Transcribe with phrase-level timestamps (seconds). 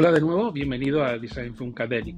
[0.00, 2.14] Hola de nuevo, bienvenido a Design Funkadelic.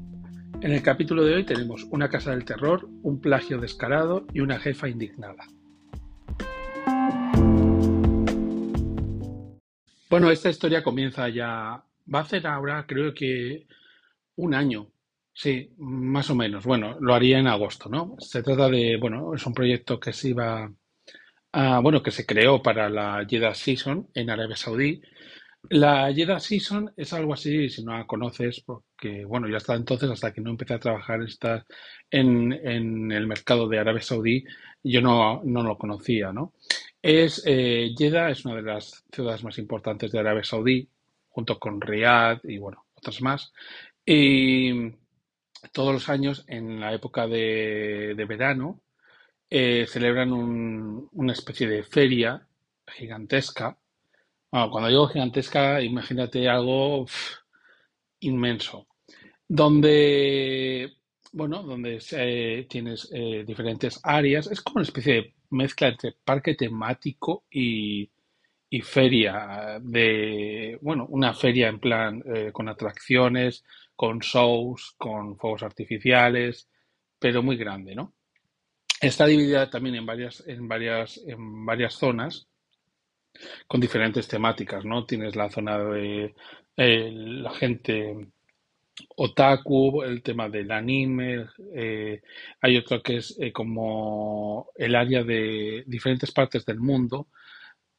[0.60, 4.58] En el capítulo de hoy tenemos una casa del terror, un plagio descarado y una
[4.60, 5.46] jefa indignada.
[10.10, 11.82] Bueno, esta historia comienza ya,
[12.14, 13.66] va a hacer ahora creo que
[14.36, 14.88] un año,
[15.32, 16.66] sí, más o menos.
[16.66, 18.16] Bueno, lo haría en agosto, ¿no?
[18.18, 20.70] Se trata de, bueno, es un proyecto que se iba,
[21.52, 25.00] a, bueno, que se creó para la Jeddah Season en Arabia Saudí
[25.68, 30.10] la Jeddah Season es algo así, si no la conoces, porque bueno, ya hasta entonces,
[30.10, 31.20] hasta que no empecé a trabajar
[32.10, 32.52] en,
[33.12, 34.44] el mercado de Arabia Saudí,
[34.82, 36.54] yo no, lo conocía, ¿no?
[37.02, 40.88] Es, eh, Jeddah es una de las ciudades más importantes de Arabia Saudí,
[41.28, 43.52] junto con Riyadh y bueno, otras más.
[44.04, 44.72] Y
[45.72, 48.80] todos los años, en la época de, de verano,
[49.50, 52.46] eh, celebran un- una especie de feria
[52.86, 53.76] gigantesca
[54.70, 57.06] cuando digo gigantesca, imagínate algo
[58.20, 58.86] inmenso,
[59.48, 60.92] donde,
[61.32, 64.48] bueno, donde se- tienes eh, diferentes áreas.
[64.48, 68.10] Es como una especie de mezcla entre parque temático y,
[68.70, 73.64] y feria de, bueno, una feria en plan eh, con atracciones,
[73.96, 76.68] con shows, con fuegos artificiales,
[77.18, 78.14] pero muy grande, ¿no?
[79.02, 82.49] Está dividida también en varias, en varias, en varias zonas
[83.66, 85.06] con diferentes temáticas, ¿no?
[85.06, 86.34] Tienes la zona de
[86.76, 88.28] eh, la gente
[89.16, 92.22] otaku, el tema del anime, eh,
[92.60, 97.28] hay otro que es eh, como el área de diferentes partes del mundo,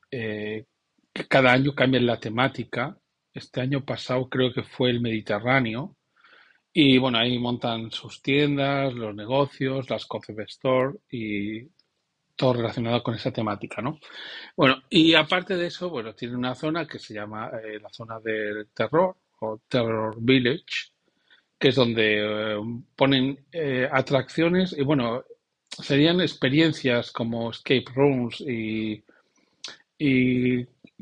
[0.10, 0.66] que
[1.30, 2.98] cada año cambian la temática.
[3.34, 5.96] Este año pasado creo que fue el Mediterráneo.
[6.74, 11.70] Y bueno, ahí montan sus tiendas, los negocios, las concept store y
[12.36, 14.00] todo relacionado con esa temática, ¿no?
[14.56, 18.20] Bueno, y aparte de eso, bueno, tiene una zona que se llama eh, la zona
[18.20, 20.92] del terror o Terror Village,
[21.60, 22.60] que es donde eh,
[22.96, 25.24] ponen eh, atracciones y bueno,
[25.70, 29.04] serían experiencias como escape rooms y,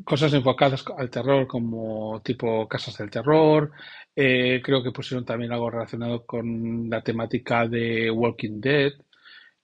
[0.04, 3.70] cosas enfocadas al terror como tipo casas del terror.
[4.14, 8.92] Creo que pusieron también algo relacionado con la temática de Walking Dead.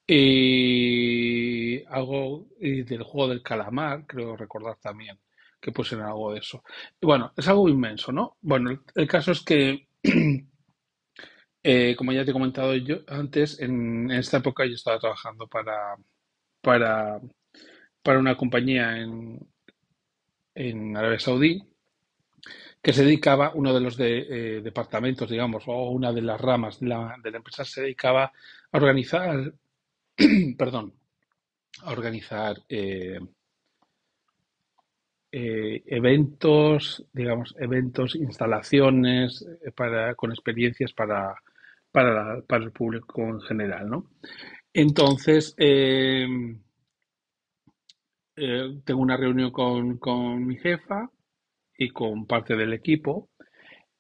[0.06, 5.18] Y algo del juego del calamar, creo recordar también
[5.60, 6.62] que pusieron algo de eso.
[7.00, 8.36] Bueno, es algo inmenso, ¿no?
[8.40, 9.88] Bueno, el, caso es que,
[11.62, 15.46] eh, como ya te he comentado yo antes, en, en esta época yo estaba trabajando
[15.48, 15.96] para,
[16.60, 17.20] para,
[18.02, 19.40] para una compañía en,
[20.54, 21.62] en Arabia Saudí
[22.82, 26.78] que se dedicaba, uno de los de, eh, departamentos, digamos, o una de las ramas
[26.78, 28.26] de la, de la empresa se dedicaba
[28.70, 29.52] a organizar,
[30.58, 30.94] perdón,
[31.82, 33.18] a organizar eh,
[35.32, 41.34] eh, eventos, digamos, eventos, instalaciones eh, para, con experiencias para,
[41.90, 44.10] para, para el público en general, ¿no?
[44.72, 45.54] Entonces,
[48.84, 51.10] tengo una reunión con, con mi jefa
[51.78, 53.30] y con parte del equipo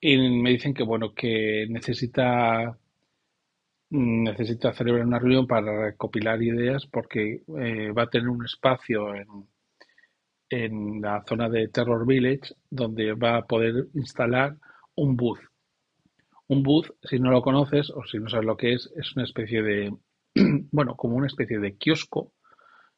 [0.00, 2.78] y me dicen que, bueno, que necesita,
[3.90, 9.26] necesita celebrar una reunión para recopilar ideas porque eh, va a tener un espacio en,
[10.50, 14.56] en la zona de Terror Village donde va a poder instalar
[14.96, 15.40] un booth.
[16.48, 19.24] Un booth, si no lo conoces o si no sabes lo que es, es una
[19.24, 19.96] especie de,
[20.72, 22.32] bueno, como una especie de kiosco,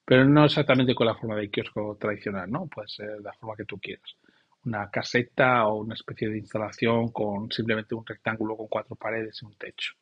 [0.04, 2.66] pero no exactamente con la forma de kiosco tradicional, ¿no?
[2.66, 4.16] Puede ser la forma que tú quieras.
[4.64, 9.46] Una caseta o una especie de instalación con simplemente un rectángulo con cuatro paredes y
[9.46, 9.94] un techo.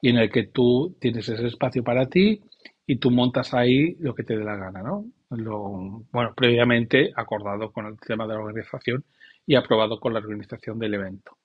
[0.00, 2.40] Y en el que tú tienes ese espacio para ti
[2.86, 5.04] y tú montas ahí lo que te dé la gana, ¿no?
[5.30, 9.04] Lo, bueno, previamente acordado con el tema de la organización
[9.46, 11.36] y aprobado con la organización del evento.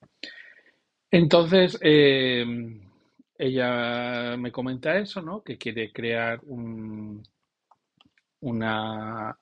[1.12, 2.46] Entonces, eh,
[3.38, 5.44] ella me comenta eso, ¿no?
[5.44, 7.24] Que quiere crear un,
[8.42, 9.38] una,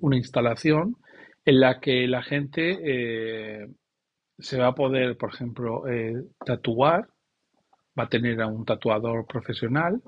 [0.00, 0.96] una instalación
[1.44, 3.68] en la que la gente eh,
[4.38, 7.08] se va a poder, por ejemplo, eh, tatuar,
[7.98, 10.00] va a tener a un tatuador profesional,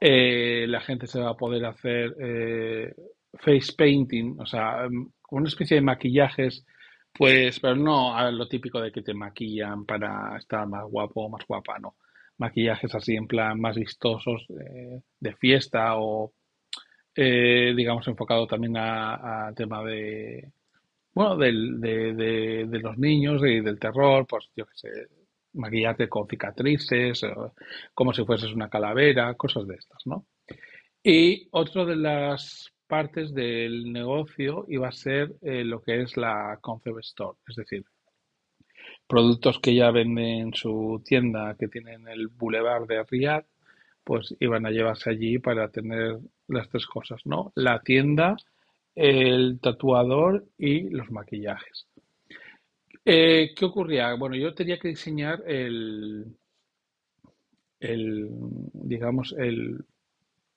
[0.00, 2.94] eh, la gente se va a poder hacer eh,
[3.34, 6.64] face painting, o sea, mm, una especie de maquillajes,
[7.12, 11.28] pues, pero no a lo típico de que te maquillan para estar más guapo o
[11.30, 11.96] más guapa, no.
[12.38, 16.32] Maquillajes así en plan más vistosos, eh, de fiesta o
[17.14, 20.52] eh, digamos, enfocado también a- al tema de,
[21.14, 24.88] bueno, del, de, de- de los niños y del terror, pues yo qué sé,
[25.56, 27.54] maquillarte con cicatrices, o
[27.94, 30.26] como si fueses una calavera, cosas de estas, ¿no?
[31.02, 36.58] Y otra de las partes del negocio iba a ser eh, lo que es la
[36.60, 37.84] concept store, es decir,
[39.06, 43.46] productos que ya vende en su tienda que tienen el Boulevard de Riyadh,
[44.04, 46.18] pues iban a llevarse allí para tener
[46.48, 47.52] las tres cosas, ¿no?
[47.56, 48.36] La tienda,
[48.94, 51.86] el tatuador y los maquillajes.
[53.08, 54.12] Eh, ¿qué ocurría?
[54.14, 56.36] Bueno, yo tenía que diseñar el,
[57.78, 58.28] el
[58.72, 59.84] digamos, el,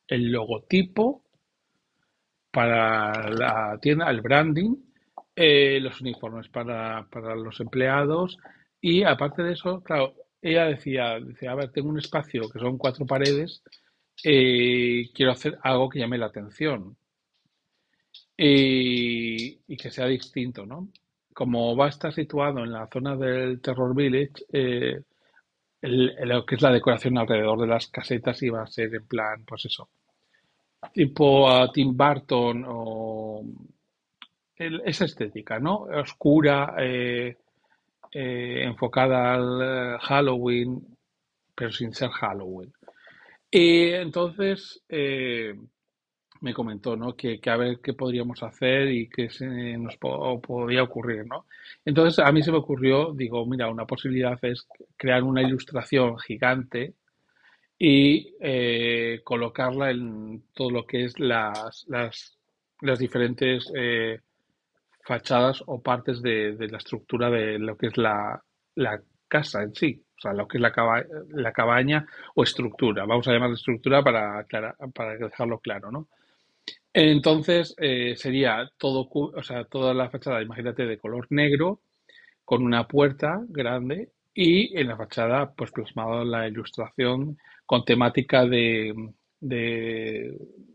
[0.07, 1.23] el logotipo
[2.51, 4.75] para la tienda, el branding,
[5.35, 8.37] eh, los uniformes para, para, los empleados
[8.81, 12.79] y aparte de eso, claro, ella decía, decía, a ver, tengo un espacio que son
[12.79, 13.61] cuatro paredes,
[14.23, 16.97] eh, quiero hacer algo que llame la atención
[18.37, 20.89] y, y, que sea distinto, ¿no?
[21.39, 25.01] Como va a estar situado en la zona del Terror Village, eh,
[25.83, 29.63] lo que es la decoración alrededor de las casetas iba a ser en plan, pues
[29.63, 29.87] eso,
[30.91, 33.41] tipo Tim Burton o
[34.57, 35.83] esa estética, ¿no?
[35.83, 37.37] Oscura, eh,
[38.11, 40.97] eh, enfocada al Halloween,
[41.55, 42.73] pero sin ser Halloween.
[43.49, 44.83] Y entonces
[46.41, 47.15] me comentó, ¿no?
[47.15, 51.45] Que, que, a ver qué podríamos hacer y qué se nos podía ocurrir, ¿no?
[51.85, 56.93] Entonces a mí se me ocurrió, digo, mira, una posibilidad es crear una ilustración gigante
[57.77, 62.37] y eh, colocarla en todo lo que es las, las,
[62.81, 64.19] las diferentes eh,
[65.03, 68.43] fachadas o partes de, de, la estructura de lo que es la,
[68.75, 72.05] la, casa en sí, o sea, lo que es la, caba, la cabaña
[72.35, 73.05] o estructura.
[73.05, 74.45] Vamos a llamar estructura para,
[74.93, 76.07] para dejarlo claro, ¿no?
[76.93, 81.81] Entonces eh, sería todo, o sea, toda la fachada, imagínate, de color negro,
[82.45, 88.93] con una puerta grande y en la fachada, pues plasmado la ilustración con temática de,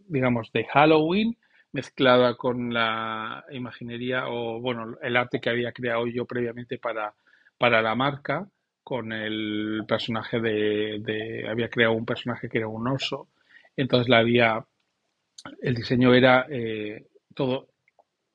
[0.08, 1.36] digamos, de Halloween,
[1.72, 7.14] mezclada con la imaginería o, bueno, el arte que había creado yo previamente para,
[7.58, 8.48] para la marca,
[8.82, 13.28] con el personaje de, había creado un personaje que era un oso,
[13.76, 14.64] entonces la había,
[15.60, 17.68] el diseño era eh, todo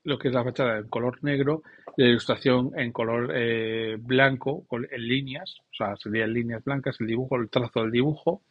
[0.03, 1.63] lo que es la fachada en color negro,
[1.97, 7.35] la ilustración en color eh, blanco, en líneas, o sea, serían líneas blancas, el dibujo,
[7.35, 8.43] el trazo del dibujo,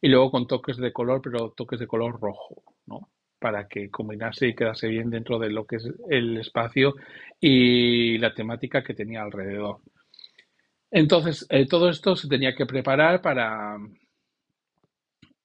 [0.00, 3.08] y luego con toques de color, pero toques de color rojo, ¿no?
[3.38, 6.94] Para que combinase y quedase bien dentro de lo que es el espacio
[7.40, 9.78] y la temática que tenía alrededor.
[10.90, 13.76] Entonces, eh, todo esto se tenía que preparar para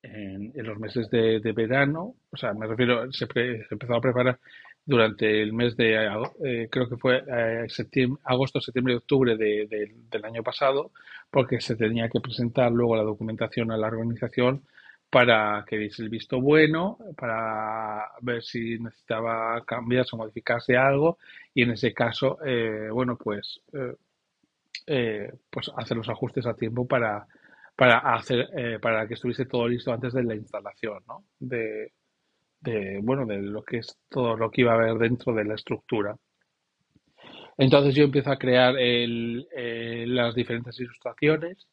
[0.04, 4.40] en, los meses de, verano, o sea, me refiero, se, se empezó a preparar
[4.86, 6.06] durante el mes de,
[6.44, 9.68] eh, creo que fue eh, septiembre, agosto, septiembre octubre de,
[10.10, 10.92] del año pasado,
[11.30, 14.64] porque se tenía que presentar luego la documentación a la organización
[15.10, 21.18] para que diese el visto bueno, para ver si necesitaba cambiarse o modificarse algo
[21.54, 23.62] y en ese caso, eh, bueno, pues,
[25.50, 27.28] pues hacer los ajustes a tiempo para,
[27.76, 28.50] para, hacer,
[28.82, 31.26] para que estuviese todo listo antes de la instalación, ¿no?
[31.40, 31.92] De,
[33.02, 36.16] bueno, de lo que es todo lo que iba a haber dentro de la estructura.
[37.58, 41.68] Entonces yo empiezo a crear el, eh, las diferentes ilustraciones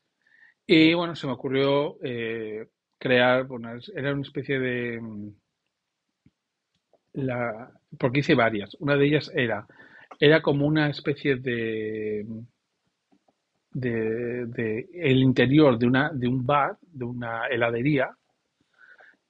[0.67, 2.67] y bueno, se me ocurrió eh,
[2.99, 5.01] crear, bueno, era una especie de...
[5.01, 5.31] Mm,
[7.15, 8.75] la, porque hice varias.
[8.81, 9.67] Una de ellas era,
[10.21, 12.27] era como una especie de,
[13.81, 18.11] de, de el interior de, una, de un bar, de una heladería,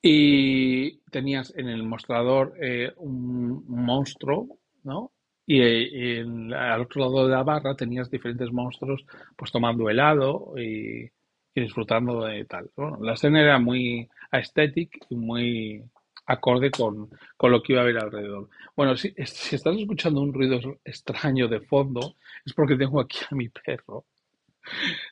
[0.00, 5.12] y tenías en el mostrador eh, un, monstruo, ¿no?
[5.46, 6.24] Y, eh,
[6.54, 9.04] al otro lado de la barra tenías diferentes monstruos
[9.36, 11.10] pues tomando helado y,
[11.54, 12.70] disfrutando de tal.
[12.76, 15.82] Bueno, la escena era muy estética y muy
[16.26, 18.48] acorde con, con, lo que iba a haber alrededor.
[18.76, 22.14] Bueno, si, si estás escuchando un ruido extraño de fondo,
[22.44, 24.04] es porque tengo aquí a mi perro,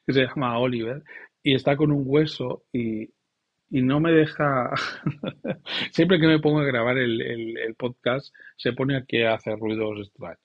[0.07, 1.03] que se llama Oliver,
[1.43, 3.11] y está con un hueso y,
[3.71, 4.71] y no me deja.
[5.93, 10.07] Siempre que me pongo a grabar el, el, podcast, se pone aquí a hacer ruidos
[10.07, 10.41] extraños.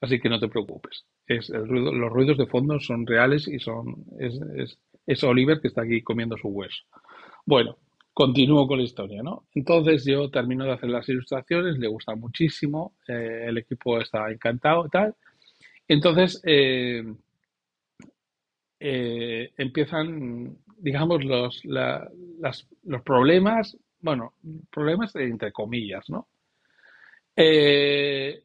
[0.00, 1.06] Así que no te preocupes.
[1.26, 4.04] Es el ruido, los ruidos de fondo son reales y son.
[4.18, 6.82] Es, es, es Oliver que está aquí comiendo su hueso.
[7.46, 7.78] Bueno,
[8.14, 9.46] continúo con la historia, ¿no?
[9.54, 14.86] Entonces yo termino de hacer las ilustraciones, le gusta muchísimo, eh, el equipo está encantado
[14.86, 15.14] y tal.
[15.88, 17.02] Entonces eh,
[18.86, 24.34] eh, empiezan digamos, los, los problemas, bueno,
[24.70, 26.28] problemas entre comillas, ¿no?
[27.34, 28.42] Eh,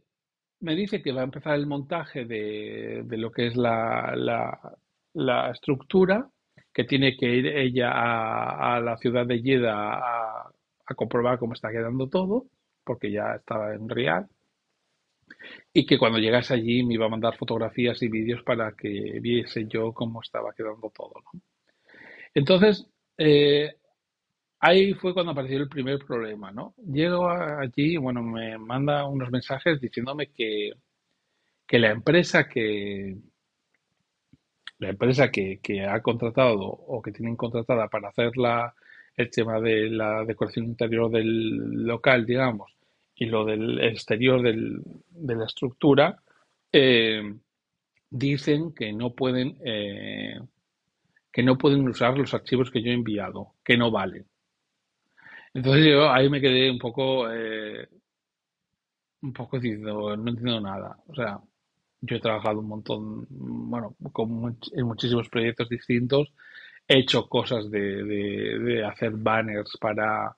[0.61, 4.13] me dice que va a empezar el montaje de, lo que es la,
[5.13, 6.29] la, estructura,
[6.73, 10.49] que tiene que ir ella a, la ciudad de Yeda a,
[10.85, 12.45] a, comprobar cómo está quedando todo,
[12.85, 14.27] porque ya estaba en real.
[15.73, 19.65] Y que cuando llegase allí me iba a mandar fotografías y vídeos para que viese
[19.67, 21.41] yo cómo estaba quedando todo, ¿no?
[22.33, 23.75] Entonces, eh,
[24.59, 26.73] ahí fue cuando apareció el primer problema, ¿no?
[26.77, 30.71] Llego allí, bueno, me manda unos mensajes diciéndome que,
[31.67, 33.17] que la empresa que
[34.79, 38.73] la empresa que, que ha contratado o que tienen contratada para hacer la,
[39.17, 42.71] el tema de la decoración interior del local, digamos,
[43.19, 46.23] y lo del exterior del, de la estructura,
[46.71, 47.21] eh,
[48.09, 50.39] dicen que no pueden eh,
[51.31, 54.25] que no pueden usar los archivos que yo he enviado, que no valen.
[55.53, 57.89] Entonces yo ahí me quedé un poco eh,
[59.21, 60.97] un poco diciendo, no entiendo nada.
[61.07, 61.39] O sea,
[62.01, 66.31] yo he trabajado un montón, bueno, con, en muchísimos proyectos distintos,
[66.87, 70.37] he hecho cosas de, de, de hacer banners para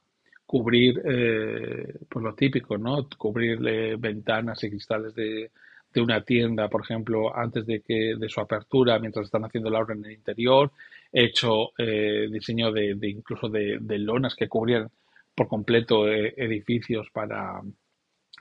[0.52, 3.08] cubrir eh, pues lo típico, ¿no?
[3.18, 5.50] Cubrirle ventanas y cristales de,
[5.94, 9.80] de, una tienda, por ejemplo, antes de que de su apertura, mientras están haciendo la
[9.80, 10.74] obra en el interior.
[11.10, 14.90] He hecho eh, diseño de, incluso de, lonas que cubrían
[15.34, 17.62] por completo eh, edificios para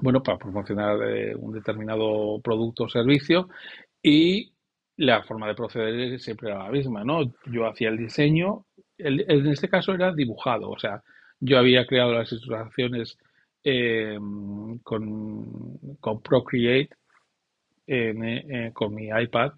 [0.00, 3.48] bueno para promocionar eh, un determinado producto o servicio
[4.02, 4.52] y
[4.96, 7.32] la forma de proceder siempre era la misma, ¿no?
[7.46, 8.66] Yo hacía el diseño,
[8.98, 11.02] en este caso era dibujado, o sea,
[11.40, 13.18] yo había creado las ilustraciones
[13.64, 14.18] eh,
[14.82, 15.78] con,
[16.22, 16.90] Procreate
[17.86, 19.52] eh, con mi iPad.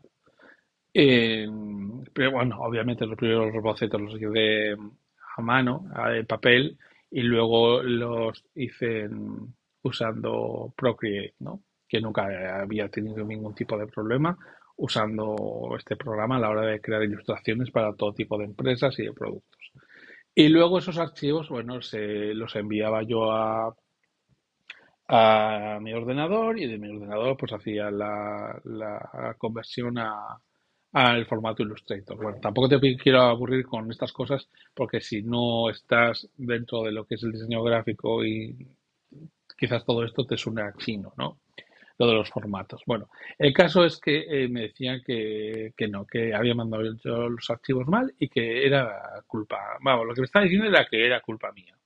[0.94, 1.48] Eh,
[2.12, 4.72] pero bueno, obviamente los primeros bocetos los hice
[5.36, 6.78] a mano, en papel,
[7.10, 9.08] y luego los hice
[9.82, 11.62] usando Procreate, ¿no?
[11.88, 14.36] que nunca había tenido ningún tipo de problema
[14.76, 19.04] usando este programa a la hora de crear ilustraciones para todo tipo de empresas y
[19.04, 19.60] de productos.
[20.34, 23.74] Y luego esos archivos, bueno, se los enviaba yo a,
[25.08, 30.38] a mi ordenador y de mi ordenador pues hacía la, la conversión a,
[30.92, 32.16] al formato Illustrator.
[32.16, 37.04] Bueno, tampoco te quiero aburrir con estas cosas porque si no estás dentro de lo
[37.06, 38.56] que es el diseño gráfico y
[39.58, 41.38] quizás todo esto te suena chino, ¿no?
[42.06, 42.82] De los formatos.
[42.87, 46.82] Bueno, el caso es que eh, me decían que, que, no, que había mandado
[47.28, 51.04] los archivos mal y que era culpa, vamos, lo que me estaba diciendo era que
[51.04, 51.76] era culpa mía.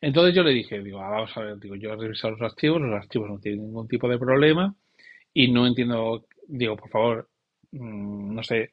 [0.00, 2.80] Entonces yo le dije, digo, ah, vamos a ver, digo, yo he revisado los archivos,
[2.80, 4.74] los archivos no tienen ningún tipo de problema
[5.32, 7.28] y no entiendo, digo, por favor,
[7.72, 8.72] mmm, no sé,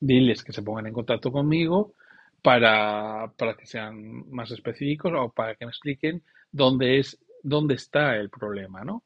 [0.00, 1.94] diles que se pongan en contacto conmigo
[2.42, 8.16] para, para que sean más específicos o para que me expliquen dónde es, dónde está
[8.16, 9.04] el problema, ¿no?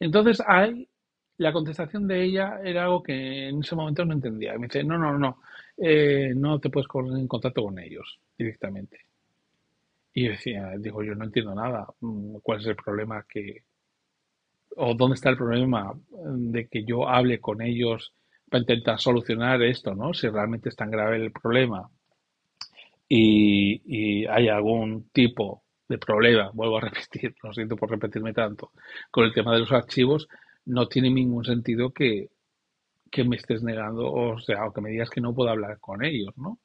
[0.00, 0.88] Entonces, hay,
[1.38, 4.54] la contestación de ella era algo que en ese momento no entendía.
[4.58, 5.40] Me dice, no, no, no,
[5.76, 8.98] eh, no te puedes poner en contacto con ellos directamente.
[10.12, 11.86] Y yo decía, digo, yo no entiendo nada.
[12.00, 13.64] Mm, ¿Cuál es el problema que,
[14.76, 18.12] o dónde está el problema de que yo hable con ellos
[18.48, 20.14] para intentar solucionar esto, ¿no?
[20.14, 21.90] Si realmente es tan grave el problema
[23.08, 25.63] y, y hay algún tipo
[25.94, 28.72] de problema, vuelvo a repetir, lo siento por repetirme tanto,
[29.10, 30.28] con el tema de los archivos,
[30.66, 32.30] no tiene ningún sentido que,
[33.10, 36.04] que me estés negando, o sea, o que me digas que no puedo hablar con
[36.04, 36.58] ellos, ¿no?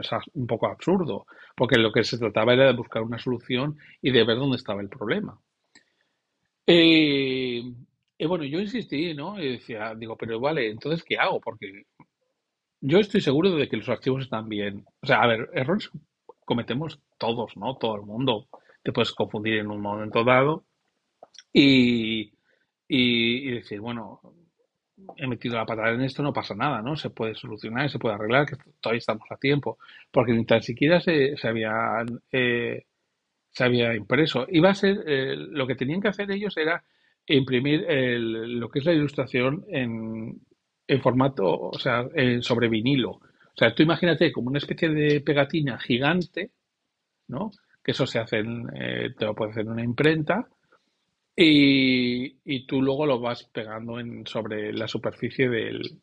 [0.00, 1.26] Es un poco absurdo,
[1.56, 4.80] porque lo que se trataba era de buscar una solución y de ver dónde estaba
[4.80, 5.36] el problema.
[6.66, 7.62] Eh,
[8.16, 9.40] y bueno, yo insistí, ¿no?
[9.40, 11.40] Y decía, digo, pero vale, entonces, ¿qué hago?
[11.40, 11.86] Porque
[12.80, 14.84] yo estoy seguro de que los archivos están bien.
[15.02, 15.90] O sea, a ver, errores
[16.44, 17.76] cometemos todos, ¿no?
[17.76, 18.46] Todo el mundo
[18.84, 20.64] te puedes confundir en un momento dado
[21.52, 22.30] y,
[22.88, 24.20] decir, bueno,
[25.16, 26.96] he metido la patada en esto, no pasa nada, ¿no?
[26.96, 29.78] Se puede solucionar, se puede arreglar, que todavía estamos a tiempo,
[30.10, 32.84] porque ni tan siquiera se, se había eh,
[33.50, 34.46] se había impreso.
[34.50, 36.84] Iba a ser, eh, lo que tenían que hacer ellos era
[37.26, 40.40] imprimir el, lo que es la ilustración en,
[40.86, 42.06] en formato, o sea,
[42.40, 43.12] sobre vinilo.
[43.12, 46.50] O sea, tú imagínate como una especie de pegatina gigante,
[47.28, 47.50] ¿no?
[47.84, 50.48] Que eso se hace, en, eh, te lo puedes hacer en una imprenta
[51.36, 56.00] y, y, tú luego lo vas pegando en, sobre la superficie del,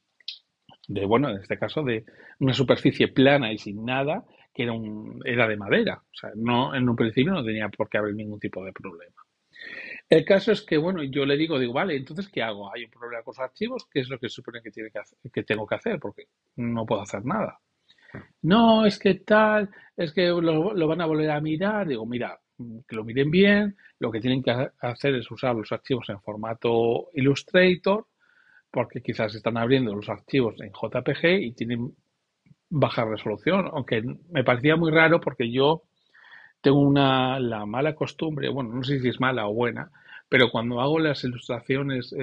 [0.87, 2.05] de, bueno, en este caso de
[2.39, 6.03] una superficie plana y sin nada, que era, un, era de madera.
[6.03, 9.21] O sea, no, en un principio no tenía por qué haber ningún tipo de problema.
[10.09, 12.73] El caso es que, bueno, yo le digo, digo, vale, entonces, ¿qué hago?
[12.73, 15.17] Hay un problema con los archivos, ¿qué es lo que supone que, tiene que, hacer,
[15.31, 15.99] que tengo que hacer?
[15.99, 16.25] Porque
[16.57, 17.59] no puedo hacer nada.
[18.41, 21.87] No, es que tal, es que lo, van a volver a mirar.
[21.87, 22.39] Digo, mira,
[22.87, 23.75] que lo miren bien.
[23.99, 28.07] Lo que tienen que hacer es usar los archivos en formato Illustrator,
[28.71, 31.93] porque quizás están abriendo los archivos en JPG y tienen
[32.69, 34.01] baja resolución, aunque
[34.31, 35.83] me parecía muy raro porque yo
[36.61, 39.91] tengo una la mala costumbre, bueno, no sé si es mala o buena,
[40.29, 42.15] pero cuando hago las ilustraciones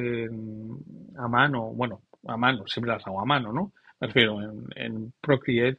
[1.18, 3.72] a mano, bueno, a mano, siempre las hago a mano, ¿no?
[4.00, 5.78] Me refiero en, en Procreate,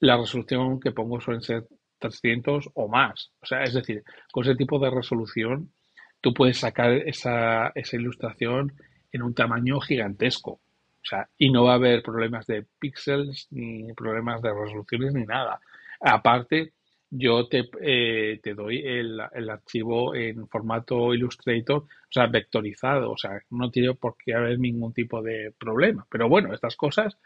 [0.00, 1.66] la resolución que pongo suelen ser
[1.98, 3.32] 300 o más.
[3.40, 5.72] O sea, es decir, con ese tipo de resolución
[6.20, 8.72] tú puedes sacar esa, esa ilustración
[9.12, 10.52] en un tamaño gigantesco.
[10.52, 15.24] O sea, y no va a haber problemas de píxeles, ni problemas de resoluciones, ni
[15.24, 15.60] nada.
[16.00, 16.72] Aparte,
[17.10, 23.16] yo te, eh, te doy el, el, archivo en formato Illustrator, o sea, vectorizado, o
[23.16, 26.04] sea, no tiene por qué haber ningún tipo de problema.
[26.10, 27.16] Pero bueno, estas cosas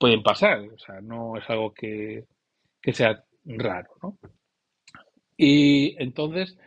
[0.00, 2.24] pueden pasar, o sea, no es algo que,
[2.80, 4.18] que sea raro, ¿no?
[5.36, 6.58] Y entonces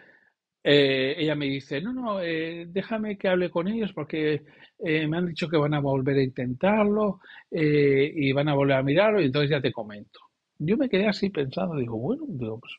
[0.64, 4.44] eh, ella me dice, no, no, eh, déjame que hable con ellos porque
[4.80, 7.20] eh, me han dicho que van a volver a intentarlo
[7.52, 10.20] y van a volver a mirarlo y entonces ya te comento.
[10.60, 12.74] Yo me quedé así pensando, digo, bueno, digo, pues,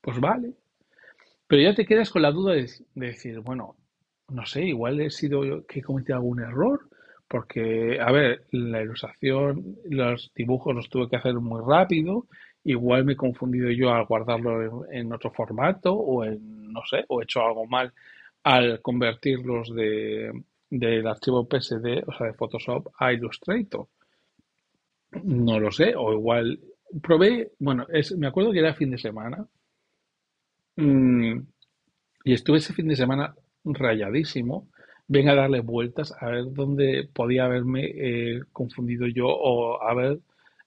[0.00, 0.54] pues vale.
[1.46, 3.76] Pero ya te quedas con la duda de, decir, bueno,
[4.28, 6.88] no sé, igual he sido yo que he cometido algún error,
[7.28, 12.26] porque, a ver, la ilustración, los dibujos los tuve que hacer muy rápido,
[12.64, 17.20] igual me he confundido yo al guardarlo en, otro formato o en, no sé, o
[17.20, 17.92] he hecho algo mal
[18.44, 20.32] al convertirlos de,
[20.70, 23.86] del archivo PSD, o sea, de Photoshop a Illustrator.
[25.22, 26.58] No lo sé, o igual
[27.02, 29.46] probé, bueno, es, me acuerdo que era fin de semana
[30.76, 31.38] mm,
[32.24, 34.68] y estuve ese fin de semana rayadísimo.
[35.08, 40.20] Venga a darle vueltas a ver dónde podía haberme eh, confundido yo o a ver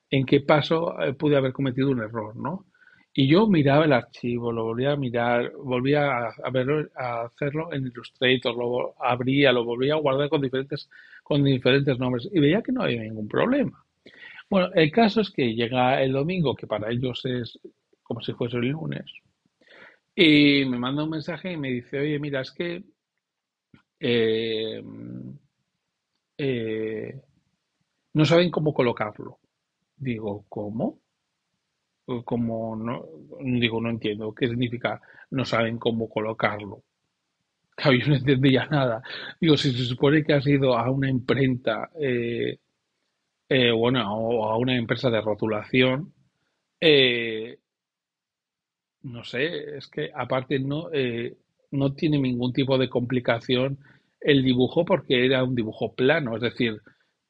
[0.10, 2.66] en qué paso eh, pude haber cometido un error, ¿no?
[3.14, 7.88] Y yo miraba el archivo, lo volvía a mirar, volvía a, verlo, a hacerlo en
[7.88, 10.90] Illustrator, lo abría, lo volvía a guardar con diferentes,
[11.24, 13.84] con diferentes nombres y veía que no había ningún problema.
[14.50, 17.60] Bueno, el caso es que llega el domingo, que para ellos es
[18.04, 19.06] como si fuese el lunes,
[20.16, 22.84] y me manda un mensaje y me dice, oye, mira, es que
[24.02, 24.84] eh,
[26.38, 27.22] eh,
[28.14, 29.40] no saben cómo colocarlo.
[29.98, 31.00] Digo, ¿cómo?
[32.26, 33.06] Como no,
[33.60, 35.00] digo, no entiendo qué significa,
[35.32, 36.84] no saben cómo colocarlo.
[37.76, 39.04] Claro, yo no entendía nada.
[39.42, 42.60] Digo, si se supone que has ido a una imprenta, eh,
[43.50, 46.14] eh, bueno, o a una empresa de rotulación,
[46.82, 47.60] eh,
[49.04, 50.90] no sé, es que aparte no,
[51.72, 53.80] no tiene ningún tipo de complicación
[54.20, 56.80] el dibujo porque era un dibujo plano, es decir,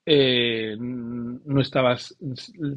[0.06, 2.18] eh, no estabas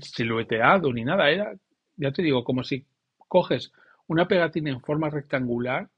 [0.01, 1.53] silueteado ni nada, era,
[1.97, 2.87] ya te digo, como si
[3.29, 3.73] coges
[4.07, 5.89] una pegatina en forma rectangular,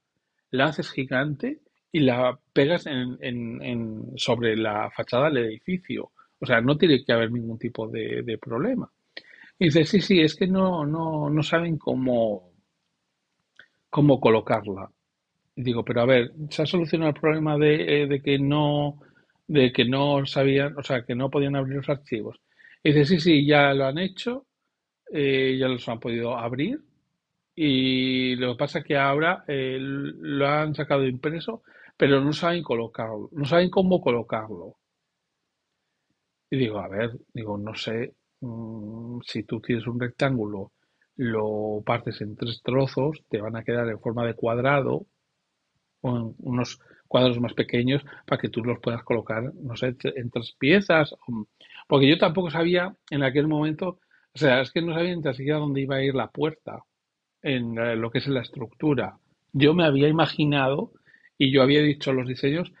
[0.51, 1.59] la haces gigante
[1.91, 6.11] y la pegas en, sobre la fachada del edificio.
[6.39, 8.89] O sea, no tiene que haber ningún tipo de, problema.
[9.59, 12.51] Y dice, sí, sí, es que no, no, no saben cómo,
[13.89, 14.89] cómo colocarla.
[15.57, 18.99] Digo, pero a ver, ¿se ha solucionado el problema de, eh, de que no
[19.47, 22.37] de que no sabían, o sea, que no podían abrir los archivos.
[22.83, 24.45] Y dice, sí, sí, ya lo han hecho,
[25.13, 26.79] eh, ya los han podido abrir
[27.55, 31.63] y lo que pasa es que ahora eh, lo han sacado impreso,
[31.97, 34.77] pero no saben colocarlo, no saben cómo colocarlo.
[36.49, 40.71] Y digo, a ver, digo, no sé, mm, si tú tienes un rectángulo,
[41.17, 45.07] lo partes en tres trozos, te van a quedar en forma de cuadrado,
[46.01, 50.55] con unos cuadros más pequeños para que tú los puedas colocar, no sé, en tres
[50.57, 51.15] piezas.
[51.87, 53.99] Porque yo tampoco sabía en aquel momento,
[54.33, 56.83] o sea, es que no sabía ni siquiera dónde iba a ir la puerta
[57.41, 59.17] en lo que es la estructura.
[59.53, 60.91] Yo me había imaginado
[61.37, 62.71] y yo había dicho los diseños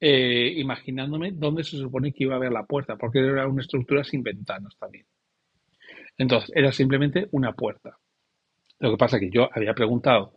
[0.00, 4.04] eh, imaginándome dónde se supone que iba a haber la puerta, porque era una estructura
[4.04, 5.06] sin ventanas también.
[6.16, 7.96] Entonces, era simplemente una puerta.
[8.78, 10.34] Lo que pasa es que yo había preguntado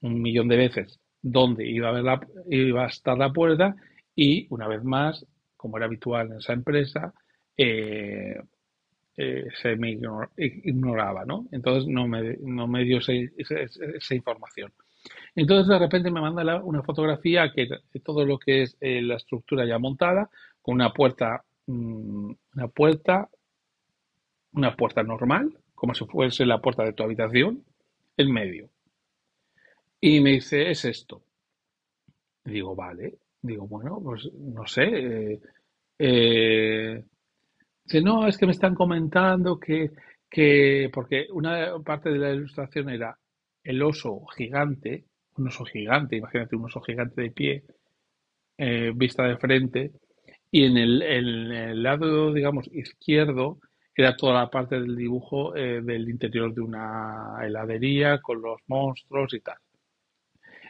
[0.00, 3.74] un millón de veces dónde iba a, la, iba a estar la puerta
[4.14, 7.14] y una vez más, como era habitual en esa empresa,
[7.56, 8.36] eh,
[9.16, 9.96] eh, se me
[10.36, 11.46] ignoraba, ¿no?
[11.50, 14.72] Entonces no me, no me dio esa información.
[15.34, 17.68] Entonces de repente me manda una fotografía que
[18.00, 20.28] todo lo que es eh, la estructura ya montada,
[20.60, 23.28] con una puerta, mm, una puerta,
[24.52, 27.64] una puerta normal, como si fuese la puerta de tu habitación,
[28.16, 28.68] en medio.
[30.06, 31.22] Y me dice, es esto.
[32.44, 33.20] digo, vale.
[33.40, 34.82] Digo, bueno, pues no sé.
[34.82, 35.40] Eh,
[35.98, 37.04] eh,
[37.84, 39.92] dice, no, es que me están comentando que,
[40.28, 43.18] que, porque una parte de la ilustración era
[43.62, 45.06] el oso gigante,
[45.38, 47.64] un oso gigante, imagínate un oso gigante de pie,
[48.58, 49.92] eh, vista de frente,
[50.50, 53.58] y en el, en el, lado, digamos, izquierdo
[53.96, 59.40] era toda la parte del dibujo del interior de una heladería con los monstruos y
[59.40, 59.56] tal.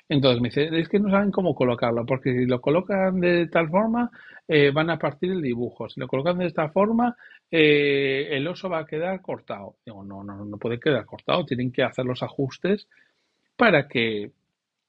[0.08, 3.70] Entonces me dice, es que no saben cómo colocarlo, porque si lo colocan de tal
[3.70, 4.10] forma,
[4.46, 5.88] eh, van a partir el dibujo.
[5.88, 7.16] Si lo colocan de esta forma,
[7.50, 9.76] eh, el oso va a quedar cortado.
[9.84, 12.86] Digo, no, no, no puede quedar cortado, tienen que hacer los ajustes
[13.56, 14.32] para que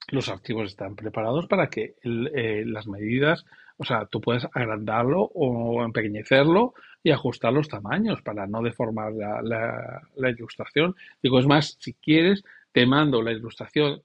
[0.09, 3.45] los archivos estén preparados para que eh, las medidas,
[3.77, 10.29] o sea, tú puedes agrandarlo o empequeñecerlo y ajustar los tamaños para no deformar la
[10.29, 10.95] ilustración.
[11.23, 14.01] Digo, es más, si quieres, te mando la ilustración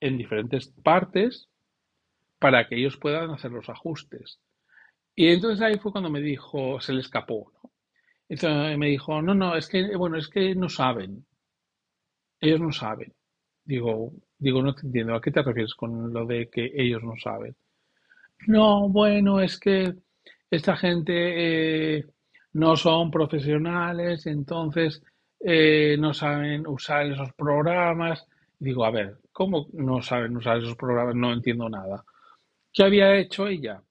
[0.00, 1.48] en diferentes partes
[2.38, 4.38] para que ellos puedan hacer los ajustes.
[5.14, 7.70] Y entonces ahí fue cuando me dijo, se le escapó, ¿no?
[8.28, 11.24] Entonces me dijo, no, no, es que, bueno, es que no saben.
[12.40, 13.12] Ellos no saben.
[13.64, 15.14] Digo, digo, no te entiendo.
[15.14, 17.56] ¿A qué te refieres con lo de que ellos no saben?
[18.46, 19.94] No, bueno, es que
[20.50, 22.04] esta gente eh,
[22.52, 25.02] no son profesionales, entonces
[25.40, 28.26] eh, no saben usar esos programas.
[28.58, 31.14] Digo, a ver, ¿cómo no saben usar esos programas?
[31.14, 32.04] No entiendo nada.
[32.72, 33.82] ¿Qué había hecho ella?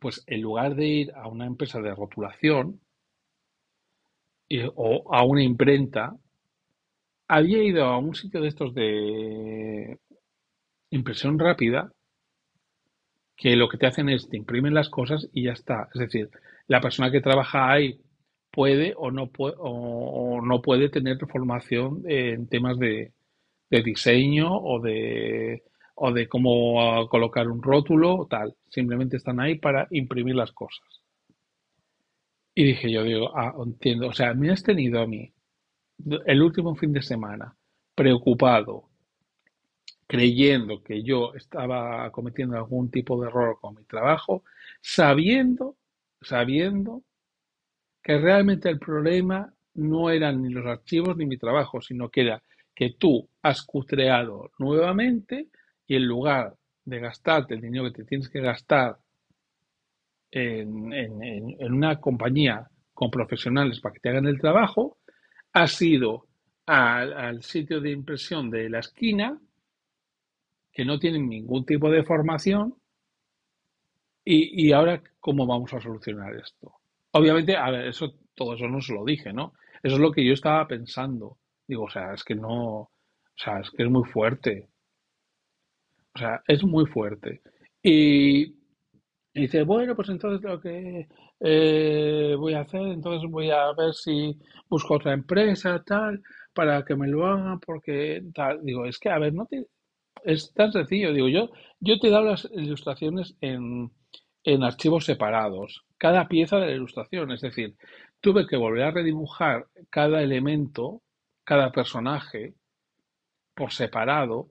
[0.00, 2.80] Pues en lugar de ir a una empresa de rotulación
[4.76, 6.16] o a una imprenta,
[7.28, 9.98] había ido a un sitio de estos de
[10.90, 11.92] impresión rápida
[13.36, 15.88] que lo que te hacen es te imprimen las cosas y ya está.
[15.94, 16.30] Es decir,
[16.68, 18.00] la persona que trabaja ahí
[18.50, 23.12] puede o no puede, o no puede tener formación en temas de,
[23.70, 25.62] de diseño o de
[25.96, 28.54] o de cómo colocar un rótulo o tal.
[28.68, 30.84] Simplemente están ahí para imprimir las cosas.
[32.54, 34.08] Y dije yo, digo, ah, entiendo.
[34.08, 35.32] O sea, me has tenido a mí
[36.26, 37.56] el último fin de semana
[37.94, 38.88] preocupado,
[40.06, 44.42] creyendo que yo estaba cometiendo algún tipo de error con mi trabajo,
[44.80, 45.76] sabiendo,
[46.20, 47.02] sabiendo
[48.02, 52.42] que realmente el problema no eran ni los archivos ni mi trabajo, sino que era
[52.74, 55.48] que tú has cutreado nuevamente
[55.86, 58.98] y en lugar de gastarte el dinero que te tienes que gastar
[60.30, 64.98] en, una compañía con profesionales para que te hagan el trabajo,
[65.52, 66.26] has ido
[66.66, 69.38] al, sitio de impresión de la esquina,
[70.72, 72.74] que no tienen ningún tipo de formación,
[74.24, 76.72] y, y, ahora, ¿cómo vamos a solucionar esto?
[77.10, 79.52] Obviamente, a ver, eso, todo eso no se lo dije, ¿no?
[79.82, 81.36] Eso es lo que yo estaba pensando.
[81.66, 82.90] Digo, o sea, es que no, o
[83.36, 84.68] sea, es que es muy fuerte.
[86.14, 87.42] O sea, es muy fuerte.
[87.82, 88.54] Y,
[89.34, 91.08] dice, bueno, pues entonces lo que
[91.40, 96.22] eh, voy a hacer, entonces voy a ver si busco otra empresa, tal,
[96.54, 98.64] para que me lo hagan, porque tal.
[98.64, 99.66] Digo, es que, a ver, no te,
[100.24, 101.12] es tan sencillo.
[101.12, 101.50] Digo, yo,
[101.80, 103.90] yo te he dado las ilustraciones en,
[104.44, 107.32] en archivos separados, cada pieza de la ilustración.
[107.32, 107.76] Es decir,
[108.20, 111.02] tuve que volver a redibujar cada elemento,
[111.44, 112.54] cada personaje
[113.54, 114.50] por separado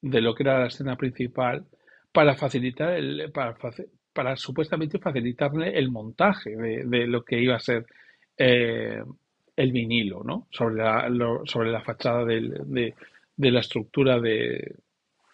[0.00, 1.66] de lo que era la escena principal
[2.12, 3.56] para facilitar el, para,
[4.12, 7.86] para supuestamente facilitarle el montaje de, lo que iba a ser
[8.36, 9.02] eh,
[9.56, 10.48] el vinilo, ¿no?
[10.50, 11.10] Sobre la,
[11.44, 12.94] sobre la fachada de,
[13.36, 14.76] la estructura de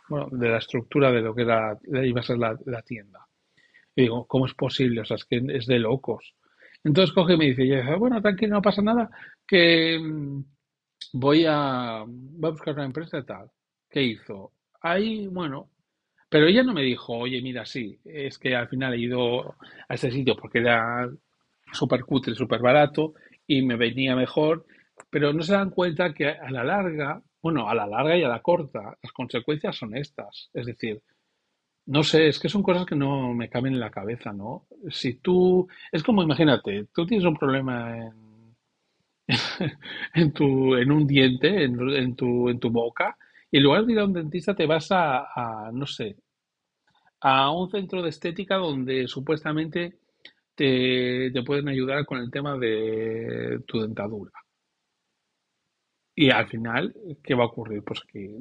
[0.08, 3.26] bueno, de la estructura de lo que era, iba a ser la, tienda.
[3.94, 5.02] Y digo, ¿cómo es posible?
[5.02, 6.34] O sea, es que es de locos.
[6.84, 9.10] Entonces coge y me dice, bueno, tranquilo, no pasa nada,
[9.46, 9.98] que
[11.12, 13.50] voy a, voy a buscar una empresa tal.
[13.90, 14.52] ¿Qué hizo?
[14.80, 15.70] ahí, bueno,
[16.28, 19.56] pero ella no me dijo, oye, mira, sí, es que al final he ido
[19.88, 21.08] a ese sitio porque era
[21.72, 23.14] súper cutre, súper barato
[23.46, 24.66] y me venía mejor,
[25.10, 28.28] pero no se dan cuenta que a la larga, bueno, a la larga y a
[28.28, 30.50] la corta, las consecuencias son estas.
[30.52, 31.02] Es decir,
[31.86, 34.66] no sé, es que son cosas que no me caben en la cabeza, ¿no?
[34.90, 38.27] Si tú, es como, imagínate, tú tienes un problema en,
[40.14, 43.16] en, tu, en un diente, en, tu, en tu boca,
[43.50, 46.16] y en lugar de ir a un dentista te vas a, no sé,
[47.20, 49.98] a un centro de estética donde supuestamente
[50.54, 54.32] te, pueden ayudar con el tema de tu dentadura.
[56.14, 57.82] Y al final, ¿qué va a ocurrir?
[57.84, 58.36] Pues que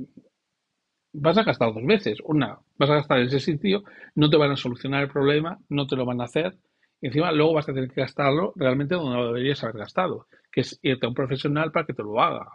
[1.14, 2.20] vas a gastar dos veces.
[2.24, 3.84] Una, vas a gastar en ese sitio,
[4.16, 6.58] no te van a solucionar el problema, no te lo van a hacer.
[7.02, 10.62] Y encima luego vas a tener que gastarlo realmente donde lo deberías haber gastado, que
[10.62, 12.48] es irte a un profesional para que te lo haga.